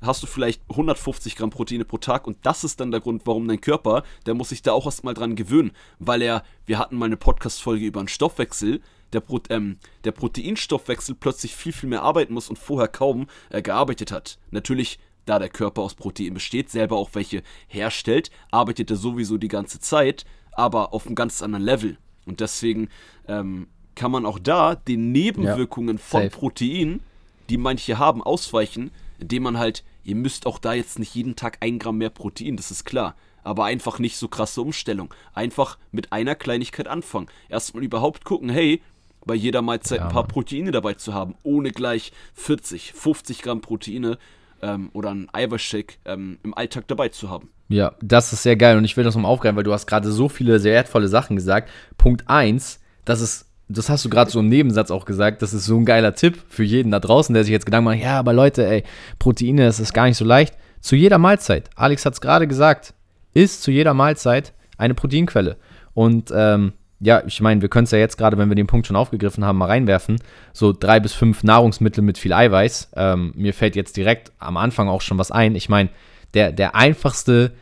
[0.00, 3.48] hast du vielleicht 150 Gramm Proteine pro Tag und das ist dann der Grund, warum
[3.48, 7.06] dein Körper, der muss sich da auch erstmal dran gewöhnen, weil er, wir hatten mal
[7.06, 8.80] eine Podcast-Folge über einen Stoffwechsel,
[9.12, 13.62] der, Pro, ähm, der Proteinstoffwechsel plötzlich viel, viel mehr arbeiten muss und vorher kaum äh,
[13.62, 14.38] gearbeitet hat.
[14.50, 19.48] Natürlich da der Körper aus Protein besteht, selber auch welche herstellt, arbeitet er sowieso die
[19.48, 21.98] ganze Zeit, aber auf einem ganz anderen Level.
[22.26, 22.88] Und deswegen
[23.26, 27.00] ähm, kann man auch da den Nebenwirkungen ja, von Protein,
[27.48, 28.90] die manche haben, ausweichen,
[29.24, 32.58] indem man halt, ihr müsst auch da jetzt nicht jeden Tag ein Gramm mehr Protein,
[32.58, 33.16] das ist klar.
[33.42, 35.12] Aber einfach nicht so krasse Umstellung.
[35.32, 37.28] Einfach mit einer Kleinigkeit anfangen.
[37.48, 38.82] Erstmal überhaupt gucken, hey,
[39.24, 43.62] bei jeder Mahlzeit ja, ein paar Proteine dabei zu haben, ohne gleich 40, 50 Gramm
[43.62, 44.18] Proteine
[44.60, 47.48] ähm, oder einen Eiweißshake ähm, im Alltag dabei zu haben.
[47.68, 50.12] Ja, das ist sehr geil und ich will das nochmal aufgreifen, weil du hast gerade
[50.12, 51.70] so viele sehr wertvolle Sachen gesagt.
[51.96, 55.64] Punkt 1, das ist, das hast du gerade so im Nebensatz auch gesagt, das ist
[55.64, 58.32] so ein geiler Tipp für jeden da draußen, der sich jetzt Gedanken macht, ja, aber
[58.32, 58.84] Leute, ey,
[59.18, 60.54] Proteine, das ist gar nicht so leicht.
[60.80, 62.92] Zu jeder Mahlzeit, Alex hat es gerade gesagt,
[63.32, 65.56] ist zu jeder Mahlzeit eine Proteinquelle.
[65.94, 68.86] Und ähm, ja, ich meine, wir können es ja jetzt gerade, wenn wir den Punkt
[68.86, 70.16] schon aufgegriffen haben, mal reinwerfen.
[70.52, 72.90] So drei bis fünf Nahrungsmittel mit viel Eiweiß.
[72.96, 75.54] Ähm, mir fällt jetzt direkt am Anfang auch schon was ein.
[75.54, 75.90] Ich meine,
[76.34, 77.52] der, der einfachste,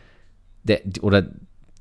[0.63, 1.27] der, oder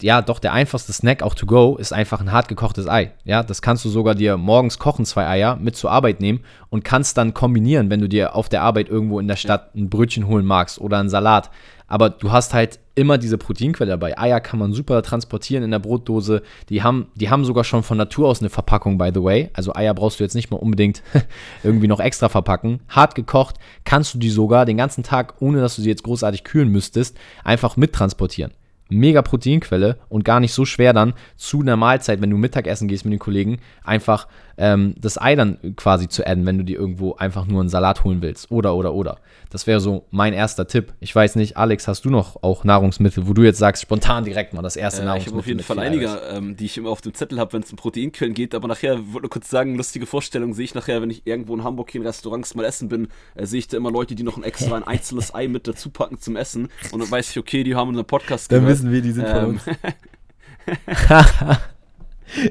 [0.02, 3.12] ja, doch der einfachste Snack auch to go ist einfach ein hart gekochtes Ei.
[3.24, 6.84] Ja, das kannst du sogar dir morgens kochen, zwei Eier, mit zur Arbeit nehmen und
[6.84, 10.28] kannst dann kombinieren, wenn du dir auf der Arbeit irgendwo in der Stadt ein Brötchen
[10.28, 11.50] holen magst oder einen Salat
[11.92, 14.18] aber du hast halt immer diese Proteinquelle dabei.
[14.18, 16.42] Eier kann man super transportieren in der Brotdose.
[16.70, 19.50] Die haben, die haben sogar schon von Natur aus eine Verpackung, by the way.
[19.52, 21.04] Also Eier brauchst du jetzt nicht mal unbedingt
[21.64, 22.80] irgendwie noch extra verpacken.
[22.88, 26.46] Hart gekocht kannst du die sogar den ganzen Tag, ohne dass du sie jetzt großartig
[26.46, 28.54] kühlen müsstest, einfach mittransportieren
[28.92, 33.06] mega Proteinquelle und gar nicht so schwer dann zu einer Mahlzeit, wenn du Mittagessen gehst
[33.06, 34.28] mit den Kollegen, einfach
[34.58, 38.04] ähm, das Ei dann quasi zu adden, wenn du dir irgendwo einfach nur einen Salat
[38.04, 38.52] holen willst.
[38.52, 39.18] Oder, oder, oder.
[39.50, 40.94] Das wäre so mein erster Tipp.
[41.00, 44.54] Ich weiß nicht, Alex, hast du noch auch Nahrungsmittel, wo du jetzt sagst, spontan direkt
[44.54, 45.30] mal das erste äh, Nahrungsmittel?
[45.30, 47.64] Ich habe auf jeden Fall einige, ähm, die ich immer auf dem Zettel habe, wenn
[47.64, 48.54] es um Proteinquellen geht.
[48.54, 51.64] Aber nachher, wollte nur kurz sagen, lustige Vorstellung sehe ich nachher, wenn ich irgendwo in
[51.64, 54.44] Hamburg in Restaurants mal essen bin, äh, sehe ich da immer Leute, die noch ein
[54.44, 56.70] extra ein einzelnes Ei mit dazu packen zum Essen.
[56.92, 59.34] Und dann weiß ich, okay, die haben unseren Podcast Dann wissen wir, die sind ähm,
[59.34, 59.66] von uns.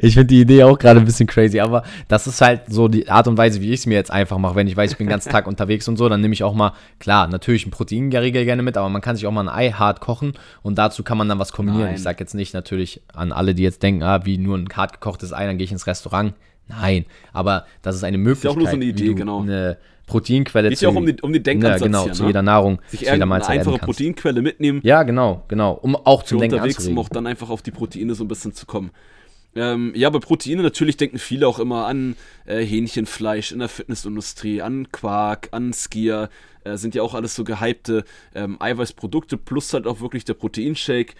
[0.02, 3.08] Ich finde die Idee auch gerade ein bisschen crazy, aber das ist halt so die
[3.08, 4.54] Art und Weise, wie ich es mir jetzt einfach mache.
[4.54, 6.54] Wenn ich weiß, ich bin den ganzen Tag unterwegs und so, dann nehme ich auch
[6.54, 9.70] mal, klar, natürlich ein Proteingeriegel gerne mit, aber man kann sich auch mal ein Ei
[9.70, 11.86] hart kochen und dazu kann man dann was kombinieren.
[11.86, 11.94] Nein.
[11.94, 14.92] Ich sage jetzt nicht natürlich an alle, die jetzt denken, ah, wie nur ein hart
[14.92, 16.34] gekochtes Ei, dann gehe ich ins Restaurant.
[16.68, 18.38] Nein, aber das ist eine Möglichkeit.
[18.38, 19.40] Ist ja auch nur so eine Idee, genau.
[19.40, 19.78] Eine
[20.10, 20.84] Proteinquelle Geht zu.
[20.84, 22.28] ja auch um die, um den Denkansatz ja, genau, hier, zu ne?
[22.28, 24.80] jeder Nahrung, Sich zu jeder Mahlzeit eine einfache Proteinquelle mitnehmen.
[24.82, 28.14] Ja, genau, genau, um auch zum Denken unterwegs, um auch dann einfach auf die Proteine
[28.14, 28.90] so ein bisschen zu kommen.
[29.54, 34.62] Ähm, ja, bei Proteine natürlich denken viele auch immer an äh, Hähnchenfleisch in der Fitnessindustrie,
[34.62, 36.28] an Quark, an Skier.
[36.62, 41.14] Äh, sind ja auch alles so gehypte ähm, Eiweißprodukte, plus halt auch wirklich der Proteinshake.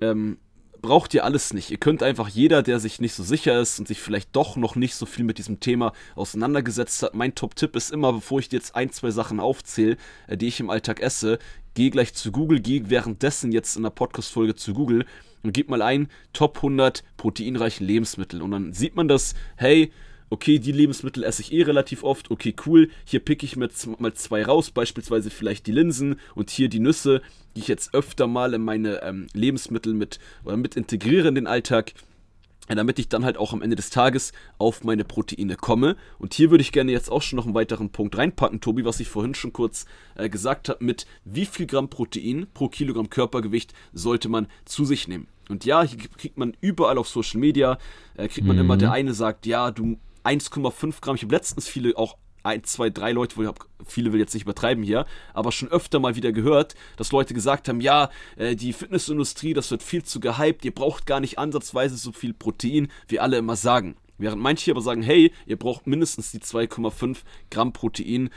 [0.00, 0.38] Ähm,
[0.80, 1.70] braucht ihr alles nicht.
[1.70, 4.76] Ihr könnt einfach jeder, der sich nicht so sicher ist und sich vielleicht doch noch
[4.76, 8.56] nicht so viel mit diesem Thema auseinandergesetzt hat, mein Top-Tipp ist immer, bevor ich dir
[8.56, 11.38] jetzt ein, zwei Sachen aufzähle, äh, die ich im Alltag esse,
[11.74, 15.04] geh gleich zu Google, geh währenddessen jetzt in der Podcast-Folge zu Google
[15.42, 18.42] und gib mal ein Top 100 proteinreichen Lebensmittel.
[18.42, 19.92] Und dann sieht man das, hey,
[20.30, 24.14] okay, die Lebensmittel esse ich eh relativ oft, okay, cool, hier picke ich mir mal
[24.14, 27.22] zwei raus, beispielsweise vielleicht die Linsen und hier die Nüsse,
[27.56, 31.46] die ich jetzt öfter mal in meine ähm, Lebensmittel mit, oder mit integriere in den
[31.46, 31.94] Alltag
[32.76, 35.96] damit ich dann halt auch am Ende des Tages auf meine Proteine komme.
[36.18, 39.00] Und hier würde ich gerne jetzt auch schon noch einen weiteren Punkt reinpacken, Tobi, was
[39.00, 39.86] ich vorhin schon kurz
[40.16, 45.08] äh, gesagt habe, mit wie viel Gramm Protein pro Kilogramm Körpergewicht sollte man zu sich
[45.08, 45.28] nehmen.
[45.48, 47.78] Und ja, hier kriegt man überall auf Social Media,
[48.16, 48.62] äh, kriegt man mhm.
[48.62, 52.90] immer, der eine sagt, ja, du 1,5 Gramm, ich habe letztens viele auch ein, zwei,
[52.90, 56.16] drei Leute, wo ich hab, viele will jetzt nicht übertreiben hier, aber schon öfter mal
[56.16, 60.64] wieder gehört, dass Leute gesagt haben, ja, äh, die Fitnessindustrie, das wird viel zu gehypt,
[60.64, 63.96] ihr braucht gar nicht ansatzweise so viel Protein, wie alle immer sagen.
[64.18, 67.18] Während manche aber sagen, hey, ihr braucht mindestens die 2,5
[67.50, 68.30] Gramm Protein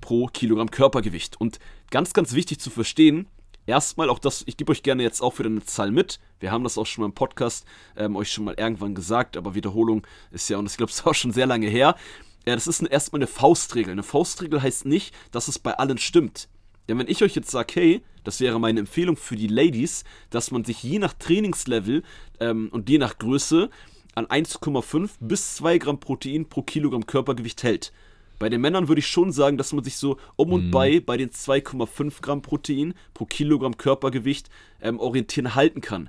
[0.00, 1.40] pro Kilogramm Körpergewicht.
[1.40, 1.58] Und
[1.90, 3.26] ganz, ganz wichtig zu verstehen,
[3.66, 6.20] erstmal auch das, ich gebe euch gerne jetzt auch wieder eine Zahl mit.
[6.38, 9.54] Wir haben das auch schon mal im Podcast ähm, euch schon mal irgendwann gesagt, aber
[9.54, 11.96] Wiederholung ist ja, und ich glaube, es ist auch schon sehr lange her.
[12.46, 13.92] Ja, das ist erstmal eine Faustregel.
[13.92, 16.48] Eine Faustregel heißt nicht, dass es bei allen stimmt.
[16.88, 20.50] Denn wenn ich euch jetzt sage, hey, das wäre meine Empfehlung für die Ladies, dass
[20.50, 22.02] man sich je nach Trainingslevel
[22.40, 23.70] ähm, und je nach Größe
[24.14, 27.92] an 1,5 bis 2 Gramm Protein pro Kilogramm Körpergewicht hält.
[28.40, 30.70] Bei den Männern würde ich schon sagen, dass man sich so um und mhm.
[30.70, 34.48] bei bei den 2,5 Gramm Protein pro Kilogramm Körpergewicht
[34.80, 36.08] ähm, orientieren halten kann.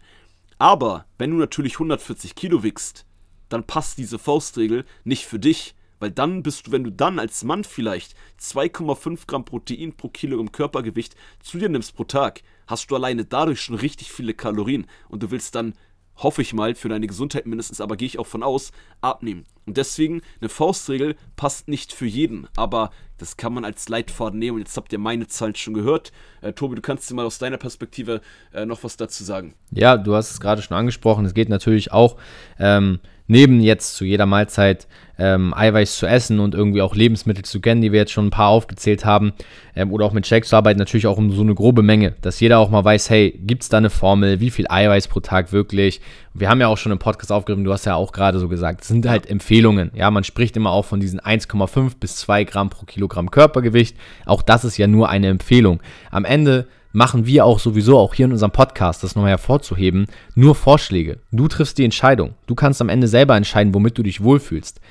[0.58, 3.06] Aber wenn du natürlich 140 Kilo wickst,
[3.50, 7.44] dann passt diese Faustregel nicht für dich, weil dann bist du, wenn du dann als
[7.44, 12.96] Mann vielleicht 2,5 Gramm Protein pro Kilogramm Körpergewicht zu dir nimmst pro Tag, hast du
[12.96, 15.74] alleine dadurch schon richtig viele Kalorien und du willst dann
[16.17, 18.71] hoffe ich mal, für deine Gesundheit mindestens, aber gehe ich auch von aus,
[19.02, 19.45] abnehmen.
[19.65, 24.56] Und deswegen, eine Faustregel passt nicht für jeden, aber das kann man als Leitfaden nehmen.
[24.56, 26.12] Und jetzt habt ihr meine Zahlen schon gehört.
[26.41, 28.21] Äh, Tobi, du kannst dir mal aus deiner Perspektive
[28.52, 29.54] äh, noch was dazu sagen.
[29.71, 31.26] Ja, du hast es gerade schon angesprochen.
[31.26, 32.17] Es geht natürlich auch
[32.58, 33.00] ähm,
[33.32, 37.82] neben jetzt zu jeder Mahlzeit ähm, Eiweiß zu essen und irgendwie auch Lebensmittel zu kennen,
[37.82, 39.32] die wir jetzt schon ein paar aufgezählt haben,
[39.74, 42.41] ähm, oder auch mit Shakes zu arbeiten, natürlich auch um so eine grobe Menge, dass
[42.41, 45.54] jeder auch mal weiß, hey, gibt es da eine Formel, wie viel Eiweiß pro Tag
[45.54, 46.02] wirklich?
[46.34, 48.82] Wir haben ja auch schon im Podcast aufgegriffen, du hast ja auch gerade so gesagt,
[48.82, 49.91] das sind halt Empfehlungen.
[49.94, 53.96] Ja, man spricht immer auch von diesen 1,5 bis 2 Gramm pro Kilogramm Körpergewicht.
[54.26, 55.82] Auch das ist ja nur eine Empfehlung.
[56.10, 60.56] Am Ende machen wir auch sowieso, auch hier in unserem Podcast, das nochmal hervorzuheben, nur
[60.56, 61.19] Vorschläge.
[61.32, 62.34] Du triffst die Entscheidung.
[62.47, 64.82] Du kannst am Ende selber entscheiden, womit du dich wohlfühlst.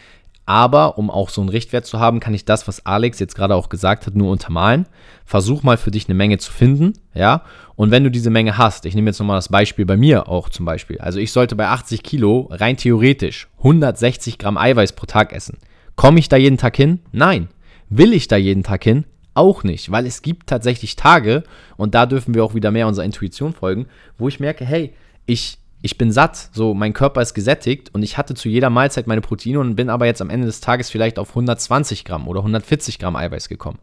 [0.46, 3.54] Aber um auch so einen Richtwert zu haben, kann ich das, was Alex jetzt gerade
[3.54, 4.86] auch gesagt hat, nur untermalen.
[5.24, 7.44] Versuch mal für dich eine Menge zu finden, ja.
[7.76, 10.48] Und wenn du diese Menge hast, ich nehme jetzt nochmal das Beispiel bei mir auch
[10.48, 10.98] zum Beispiel.
[10.98, 15.58] Also ich sollte bei 80 Kilo rein theoretisch 160 Gramm Eiweiß pro Tag essen.
[15.94, 17.00] Komme ich da jeden Tag hin?
[17.12, 17.48] Nein.
[17.88, 19.04] Will ich da jeden Tag hin?
[19.34, 21.44] Auch nicht, weil es gibt tatsächlich Tage,
[21.76, 23.86] und da dürfen wir auch wieder mehr unserer Intuition folgen,
[24.18, 24.92] wo ich merke, hey,
[25.26, 29.06] ich, ich bin satt, so mein Körper ist gesättigt und ich hatte zu jeder Mahlzeit
[29.06, 32.40] meine Proteine und bin aber jetzt am Ende des Tages vielleicht auf 120 Gramm oder
[32.40, 33.78] 140 Gramm Eiweiß gekommen.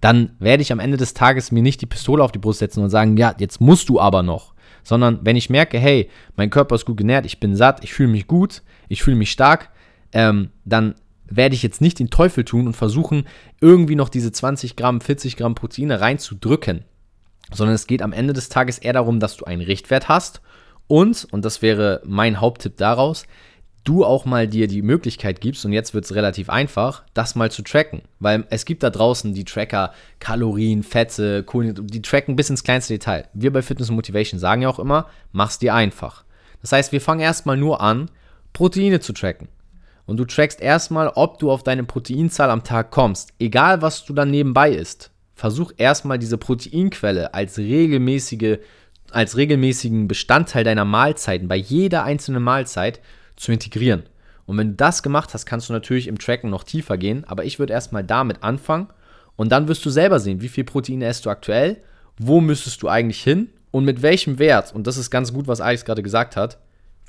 [0.00, 2.82] Dann werde ich am Ende des Tages mir nicht die Pistole auf die Brust setzen
[2.82, 4.54] und sagen, ja, jetzt musst du aber noch.
[4.82, 8.08] Sondern wenn ich merke, hey, mein Körper ist gut genährt, ich bin satt, ich fühle
[8.08, 9.70] mich gut, ich fühle mich stark,
[10.12, 13.26] ähm, dann werde ich jetzt nicht den Teufel tun und versuchen,
[13.60, 16.84] irgendwie noch diese 20 Gramm, 40 Gramm Proteine reinzudrücken.
[17.52, 20.40] Sondern es geht am Ende des Tages eher darum, dass du einen Richtwert hast
[20.86, 23.26] und, und das wäre mein Haupttipp daraus,
[23.84, 27.50] du auch mal dir die Möglichkeit gibst, und jetzt wird es relativ einfach, das mal
[27.50, 28.02] zu tracken.
[28.20, 32.94] Weil es gibt da draußen die Tracker, Kalorien, Fette, Kohlenhydrate, die tracken bis ins kleinste
[32.94, 33.28] Detail.
[33.32, 36.24] Wir bei Fitness Motivation sagen ja auch immer, mach's dir einfach.
[36.60, 38.08] Das heißt, wir fangen erstmal nur an,
[38.52, 39.48] Proteine zu tracken
[40.06, 44.12] und du trackst erstmal, ob du auf deine Proteinzahl am Tag kommst, egal was du
[44.12, 45.10] dann nebenbei isst.
[45.34, 48.58] Versuch erstmal diese Proteinquelle als regelmäßige
[49.12, 53.00] als regelmäßigen Bestandteil deiner Mahlzeiten bei jeder einzelnen Mahlzeit
[53.36, 54.04] zu integrieren.
[54.46, 57.44] Und wenn du das gemacht hast, kannst du natürlich im Tracken noch tiefer gehen, aber
[57.44, 58.88] ich würde erstmal damit anfangen.
[59.36, 61.82] Und dann wirst du selber sehen, wie viel Proteine isst du aktuell,
[62.18, 63.50] wo müsstest du eigentlich hin?
[63.70, 66.58] Und mit welchem Wert, und das ist ganz gut, was Alex gerade gesagt hat,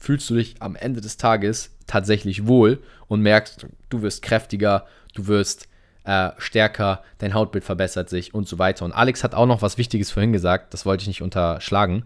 [0.03, 5.27] fühlst du dich am Ende des Tages tatsächlich wohl und merkst, du wirst kräftiger, du
[5.27, 5.69] wirst
[6.03, 8.83] äh, stärker, dein Hautbild verbessert sich und so weiter.
[8.83, 12.03] Und Alex hat auch noch was Wichtiges vorhin gesagt, das wollte ich nicht unterschlagen.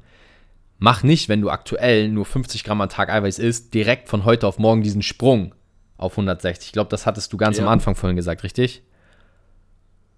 [0.77, 4.45] Mach nicht, wenn du aktuell nur 50 Gramm am Tag Eiweiß isst, direkt von heute
[4.45, 5.55] auf morgen diesen Sprung
[5.97, 6.67] auf 160.
[6.67, 7.63] Ich glaube, das hattest du ganz ja.
[7.63, 8.83] am Anfang vorhin gesagt, richtig?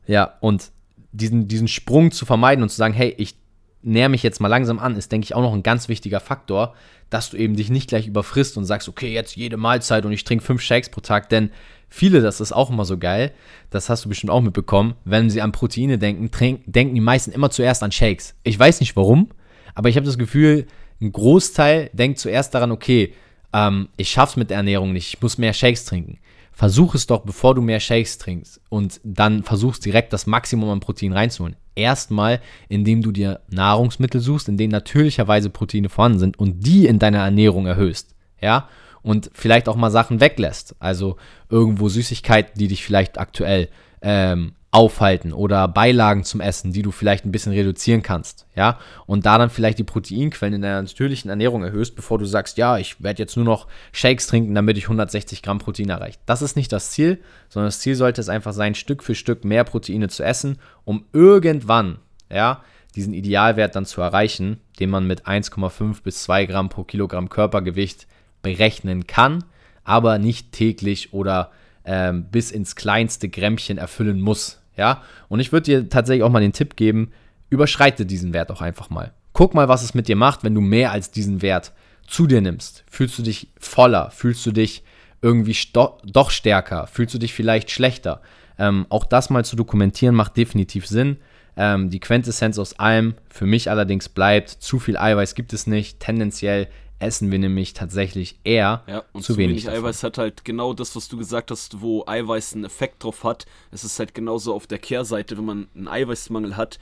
[0.06, 0.72] Ja, und
[1.13, 3.38] diesen, diesen Sprung zu vermeiden und zu sagen, hey, ich
[3.82, 6.74] näher mich jetzt mal langsam an, ist, denke ich, auch noch ein ganz wichtiger Faktor,
[7.10, 10.24] dass du eben dich nicht gleich überfrisst und sagst, okay, jetzt jede Mahlzeit und ich
[10.24, 11.52] trinke fünf Shakes pro Tag, denn
[11.88, 13.32] viele, das ist auch immer so geil,
[13.70, 17.32] das hast du bestimmt auch mitbekommen, wenn sie an Proteine denken, trink, denken die meisten
[17.32, 18.36] immer zuerst an Shakes.
[18.44, 19.30] Ich weiß nicht warum,
[19.76, 20.68] aber ich habe das Gefühl,
[21.02, 23.13] ein Großteil denkt zuerst daran, okay,
[23.54, 26.20] ähm, ich schaff's mit der Ernährung nicht, ich muss mehr Shakes trinken
[26.60, 30.82] versuch es doch, bevor du mehr Shakes trinkst und dann versuchst direkt das Maximum an
[30.82, 31.56] Protein reinzuholen.
[31.74, 37.00] Erstmal, indem du dir Nahrungsmittel suchst, in denen natürlicherweise Proteine vorhanden sind und die in
[37.00, 38.13] deiner Ernährung erhöhst.
[38.41, 38.67] Ja,
[39.02, 40.76] und vielleicht auch mal Sachen weglässt.
[40.80, 41.15] Also
[41.50, 43.69] irgendwo Süßigkeiten, die dich vielleicht aktuell
[44.02, 48.77] ähm, aufhalten oder Beilagen zum Essen, die du vielleicht ein bisschen reduzieren kannst, ja,
[49.08, 52.77] und da dann vielleicht die Proteinquellen in deiner natürlichen Ernährung erhöhst, bevor du sagst, ja,
[52.77, 56.19] ich werde jetzt nur noch Shakes trinken, damit ich 160 Gramm Protein erreiche.
[56.27, 59.43] Das ist nicht das Ziel, sondern das Ziel sollte es einfach sein, Stück für Stück
[59.43, 61.97] mehr Proteine zu essen, um irgendwann,
[62.32, 62.62] ja,
[62.95, 68.08] diesen Idealwert dann zu erreichen, den man mit 1,5 bis 2 Gramm pro Kilogramm Körpergewicht
[68.41, 69.43] berechnen kann,
[69.84, 71.51] aber nicht täglich oder
[71.91, 76.39] ähm, bis ins kleinste Grämmchen erfüllen muss, ja, und ich würde dir tatsächlich auch mal
[76.39, 77.12] den Tipp geben,
[77.49, 79.12] überschreite diesen Wert auch einfach mal.
[79.34, 81.73] Guck mal, was es mit dir macht, wenn du mehr als diesen Wert
[82.08, 82.84] zu dir nimmst.
[82.89, 84.12] Fühlst du dich voller?
[84.12, 84.84] Fühlst du dich
[85.23, 86.86] irgendwie doch stärker?
[86.86, 88.21] Fühlst du dich vielleicht schlechter?
[88.60, 91.17] Ähm, auch das mal zu dokumentieren macht definitiv Sinn.
[91.58, 95.99] Ähm, die Quintessenz aus allem für mich allerdings bleibt, zu viel Eiweiß gibt es nicht.
[95.99, 96.67] Tendenziell
[96.99, 99.65] essen wir nämlich tatsächlich eher ja, und zu, zu wenig.
[99.65, 103.23] wenig Eiweiß hat halt genau das, was du gesagt hast, wo Eiweiß einen Effekt drauf
[103.23, 103.45] hat.
[103.71, 106.79] Es ist halt genauso auf der Kehrseite, wenn man einen Eiweißmangel hat,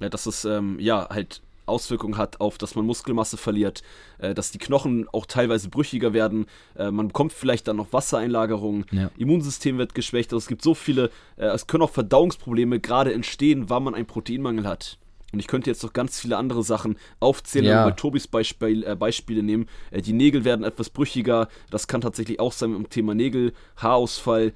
[0.00, 3.82] ja, dass es ähm, ja halt Auswirkungen hat auf, dass man Muskelmasse verliert,
[4.18, 6.46] äh, dass die Knochen auch teilweise brüchiger werden,
[6.76, 9.10] äh, man bekommt vielleicht dann noch Wassereinlagerungen, ja.
[9.16, 13.70] Immunsystem wird geschwächt, also es gibt so viele, äh, es können auch Verdauungsprobleme gerade entstehen,
[13.70, 14.98] weil man einen Proteinmangel hat.
[15.32, 17.84] Und ich könnte jetzt noch ganz viele andere Sachen aufzählen Ja.
[17.84, 19.66] und bei Tobis Beispiel, äh, Beispiele nehmen.
[19.90, 21.48] Äh, die Nägel werden etwas brüchiger.
[21.70, 24.52] Das kann tatsächlich auch sein mit dem Thema Nägel, Haarausfall.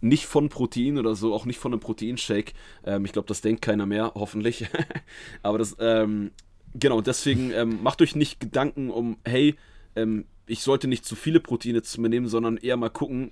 [0.00, 2.52] Nicht von Protein oder so, auch nicht von einem Proteinshake.
[2.84, 4.66] Ähm, ich glaube, das denkt keiner mehr, hoffentlich.
[5.42, 6.30] Aber das, ähm,
[6.74, 9.54] genau, deswegen ähm, macht euch nicht Gedanken um, hey,
[9.96, 13.30] ähm, ich sollte nicht zu viele Proteine zu mir nehmen, sondern eher mal gucken,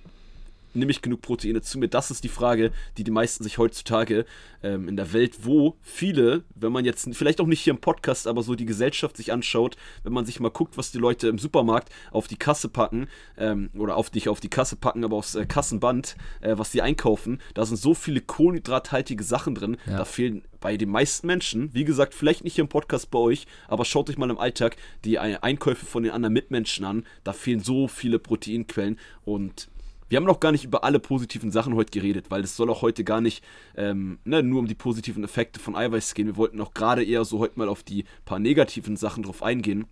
[0.73, 1.87] nehme ich genug Proteine zu mir?
[1.87, 4.25] Das ist die Frage, die die meisten sich heutzutage
[4.63, 8.27] ähm, in der Welt, wo viele, wenn man jetzt vielleicht auch nicht hier im Podcast,
[8.27, 11.37] aber so die Gesellschaft sich anschaut, wenn man sich mal guckt, was die Leute im
[11.37, 13.07] Supermarkt auf die Kasse packen,
[13.37, 16.81] ähm, oder auf dich auf die Kasse packen, aber aufs äh, Kassenband, äh, was die
[16.81, 19.97] einkaufen, da sind so viele kohlenhydrathaltige Sachen drin, Ja.
[19.97, 23.47] da fehlen bei den meisten Menschen, wie gesagt, vielleicht nicht hier im Podcast bei euch,
[23.67, 27.33] aber schaut euch mal im Alltag die Ei- Einkäufe von den anderen Mitmenschen an, da
[27.33, 29.67] fehlen so viele Proteinquellen und
[30.13, 32.83] wir haben noch gar nicht über alle positiven Sachen heute geredet, weil es soll auch
[32.83, 33.43] heute gar nicht
[33.75, 36.27] ähm, ne, nur um die positiven Effekte von Eiweiß gehen.
[36.27, 39.87] Wir wollten auch gerade eher so heute mal auf die paar negativen Sachen drauf eingehen.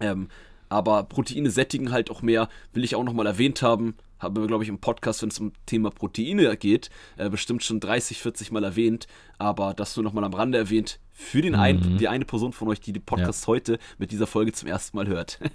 [0.00, 0.28] Ähm,
[0.70, 3.96] aber Proteine sättigen halt auch mehr, will ich auch nochmal erwähnt haben.
[4.20, 7.80] Haben wir, glaube ich, im Podcast, wenn es um Thema Proteine geht, äh, bestimmt schon
[7.80, 9.06] 30, 40 Mal erwähnt.
[9.38, 12.80] Aber das nur nochmal am Rande erwähnt für den einen, die eine Person von euch,
[12.80, 15.38] die den Podcast heute mit dieser Folge zum ersten Mal hört.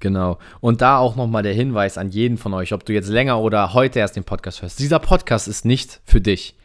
[0.00, 0.40] Genau.
[0.60, 3.72] Und da auch nochmal der Hinweis an jeden von euch, ob du jetzt länger oder
[3.72, 4.80] heute erst den Podcast hörst.
[4.80, 6.56] Dieser Podcast ist nicht für dich,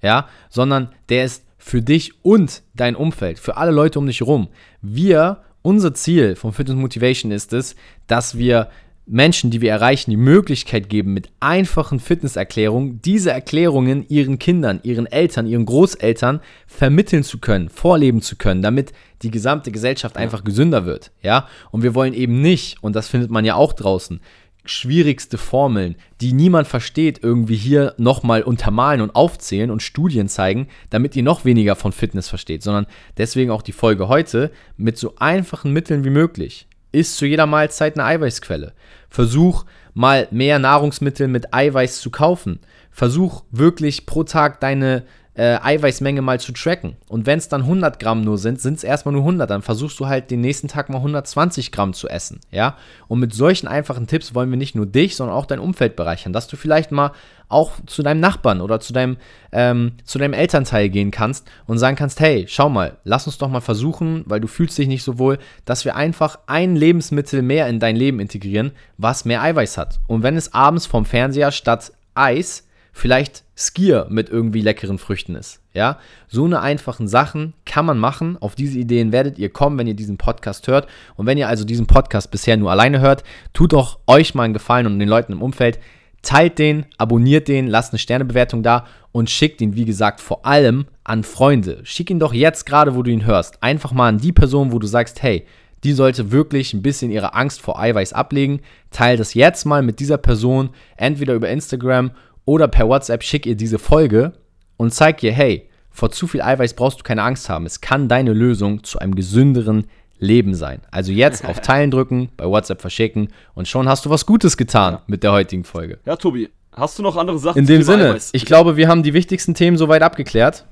[0.00, 4.46] ja, sondern der ist für dich und dein Umfeld, für alle Leute um dich herum.
[4.80, 7.74] Wir, unser Ziel von Fitness Motivation ist es,
[8.06, 8.70] dass wir
[9.06, 15.06] Menschen, die wir erreichen, die Möglichkeit geben, mit einfachen Fitnesserklärungen diese Erklärungen ihren Kindern, ihren
[15.06, 20.86] Eltern, ihren Großeltern vermitteln zu können, vorleben zu können, damit die gesamte Gesellschaft einfach gesünder
[20.86, 21.12] wird.
[21.22, 21.48] Ja?
[21.70, 24.20] Und wir wollen eben nicht, und das findet man ja auch draußen,
[24.64, 31.14] schwierigste Formeln, die niemand versteht, irgendwie hier nochmal untermalen und aufzählen und Studien zeigen, damit
[31.16, 32.86] ihr noch weniger von Fitness versteht, sondern
[33.18, 36.66] deswegen auch die Folge heute mit so einfachen Mitteln wie möglich.
[36.94, 38.72] Ist zu jeder Mahlzeit eine Eiweißquelle.
[39.08, 42.60] Versuch mal mehr Nahrungsmittel mit Eiweiß zu kaufen.
[42.90, 45.04] Versuch wirklich pro Tag deine
[45.34, 46.96] äh, Eiweißmenge mal zu tracken.
[47.08, 49.50] Und wenn es dann 100 Gramm nur sind, sind es erstmal nur 100.
[49.50, 52.40] Dann versuchst du halt den nächsten Tag mal 120 Gramm zu essen.
[52.52, 52.76] Ja?
[53.08, 56.32] Und mit solchen einfachen Tipps wollen wir nicht nur dich, sondern auch dein Umfeld bereichern.
[56.32, 57.10] Dass du vielleicht mal
[57.48, 59.16] auch zu deinem Nachbarn oder zu deinem,
[59.52, 63.48] ähm, zu deinem Elternteil gehen kannst und sagen kannst, hey, schau mal, lass uns doch
[63.48, 67.68] mal versuchen, weil du fühlst dich nicht so wohl, dass wir einfach ein Lebensmittel mehr
[67.68, 70.00] in dein Leben integrieren, was mehr Eiweiß hat.
[70.06, 75.60] Und wenn es abends vom Fernseher statt Eis vielleicht Skier mit irgendwie leckeren Früchten ist.
[75.74, 78.38] Ja, so eine einfachen Sachen kann man machen.
[78.40, 80.86] Auf diese Ideen werdet ihr kommen, wenn ihr diesen Podcast hört.
[81.16, 84.54] Und wenn ihr also diesen Podcast bisher nur alleine hört, tut doch euch mal einen
[84.54, 85.80] Gefallen und den Leuten im Umfeld.
[86.24, 90.86] Teilt den, abonniert den, lasst eine Sternebewertung da und schickt ihn, wie gesagt, vor allem
[91.04, 91.80] an Freunde.
[91.84, 94.78] Schick ihn doch jetzt gerade, wo du ihn hörst, einfach mal an die Person, wo
[94.78, 95.44] du sagst, hey,
[95.84, 98.60] die sollte wirklich ein bisschen ihre Angst vor Eiweiß ablegen.
[98.90, 102.10] Teil das jetzt mal mit dieser Person, entweder über Instagram
[102.46, 104.32] oder per WhatsApp, schick ihr diese Folge
[104.78, 107.66] und zeig ihr, hey, vor zu viel Eiweiß brauchst du keine Angst haben.
[107.66, 109.86] Es kann deine Lösung zu einem gesünderen
[110.24, 110.80] Leben sein.
[110.90, 114.98] Also jetzt auf Teilen drücken, bei WhatsApp verschicken und schon hast du was Gutes getan
[115.06, 115.98] mit der heutigen Folge.
[116.04, 118.30] ja, Tobi, hast du noch andere Sachen In dem Sinne, Eiweiß?
[118.32, 120.64] ich glaube, wir haben die wichtigsten Themen soweit abgeklärt.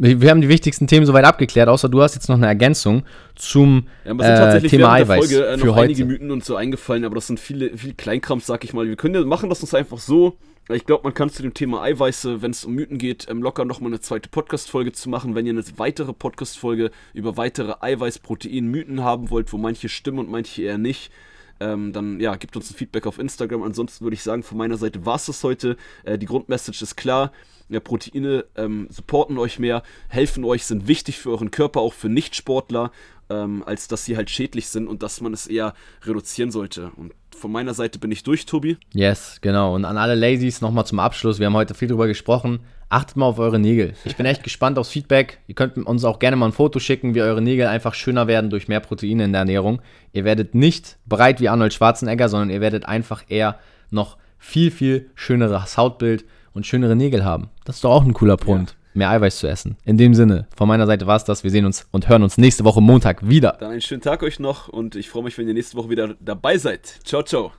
[0.00, 3.02] Wir haben die wichtigsten Themen soweit abgeklärt, außer du hast jetzt noch eine Ergänzung
[3.34, 6.02] zum Ja, mir sind äh, tatsächlich Thema während der Eiweiß Folge äh, für noch einige
[6.04, 6.12] heute.
[6.12, 8.86] Mythen und so eingefallen, aber das sind viele, viel Kleinkrams, sag ich mal.
[8.86, 10.36] Wir können ja machen das uns einfach so.
[10.70, 13.64] Ich glaube, man kann zu dem Thema Eiweiße, wenn es um Mythen geht, ähm, locker
[13.64, 15.34] nochmal eine zweite Podcast-Folge zu machen.
[15.34, 20.60] Wenn ihr eine weitere Podcast-Folge über weitere Eiweiß-Protein-Mythen haben wollt, wo manche stimmen und manche
[20.60, 21.10] eher nicht,
[21.58, 23.62] ähm, dann ja, gebt uns ein Feedback auf Instagram.
[23.62, 25.78] Ansonsten würde ich sagen, von meiner Seite war es das heute.
[26.04, 27.32] Äh, die Grundmessage ist klar.
[27.70, 32.10] Ja, Proteine ähm, supporten euch mehr, helfen euch, sind wichtig für euren Körper, auch für
[32.10, 32.92] Nichtsportler,
[33.30, 36.92] ähm, als dass sie halt schädlich sind und dass man es eher reduzieren sollte.
[36.96, 38.76] Und von meiner Seite bin ich durch, Tobi.
[38.92, 39.74] Yes, genau.
[39.74, 41.38] Und an alle Ladies nochmal zum Abschluss.
[41.38, 42.60] Wir haben heute viel drüber gesprochen.
[42.90, 43.94] Achtet mal auf eure Nägel.
[44.04, 45.38] Ich bin echt gespannt aufs Feedback.
[45.46, 48.50] Ihr könnt uns auch gerne mal ein Foto schicken, wie eure Nägel einfach schöner werden
[48.50, 49.80] durch mehr Proteine in der Ernährung.
[50.12, 53.58] Ihr werdet nicht breit wie Arnold Schwarzenegger, sondern ihr werdet einfach eher
[53.90, 57.50] noch viel, viel schöneres Hautbild und schönere Nägel haben.
[57.64, 59.76] Das ist doch auch ein cooler Punkt, mehr Eiweiß zu essen.
[59.84, 61.44] In dem Sinne, von meiner Seite war es das.
[61.44, 63.56] Wir sehen uns und hören uns nächste Woche Montag wieder.
[63.60, 66.14] Dann einen schönen Tag euch noch und ich freue mich, wenn ihr nächste Woche wieder
[66.20, 66.86] dabei seid.
[67.04, 67.52] Ciao, ciao.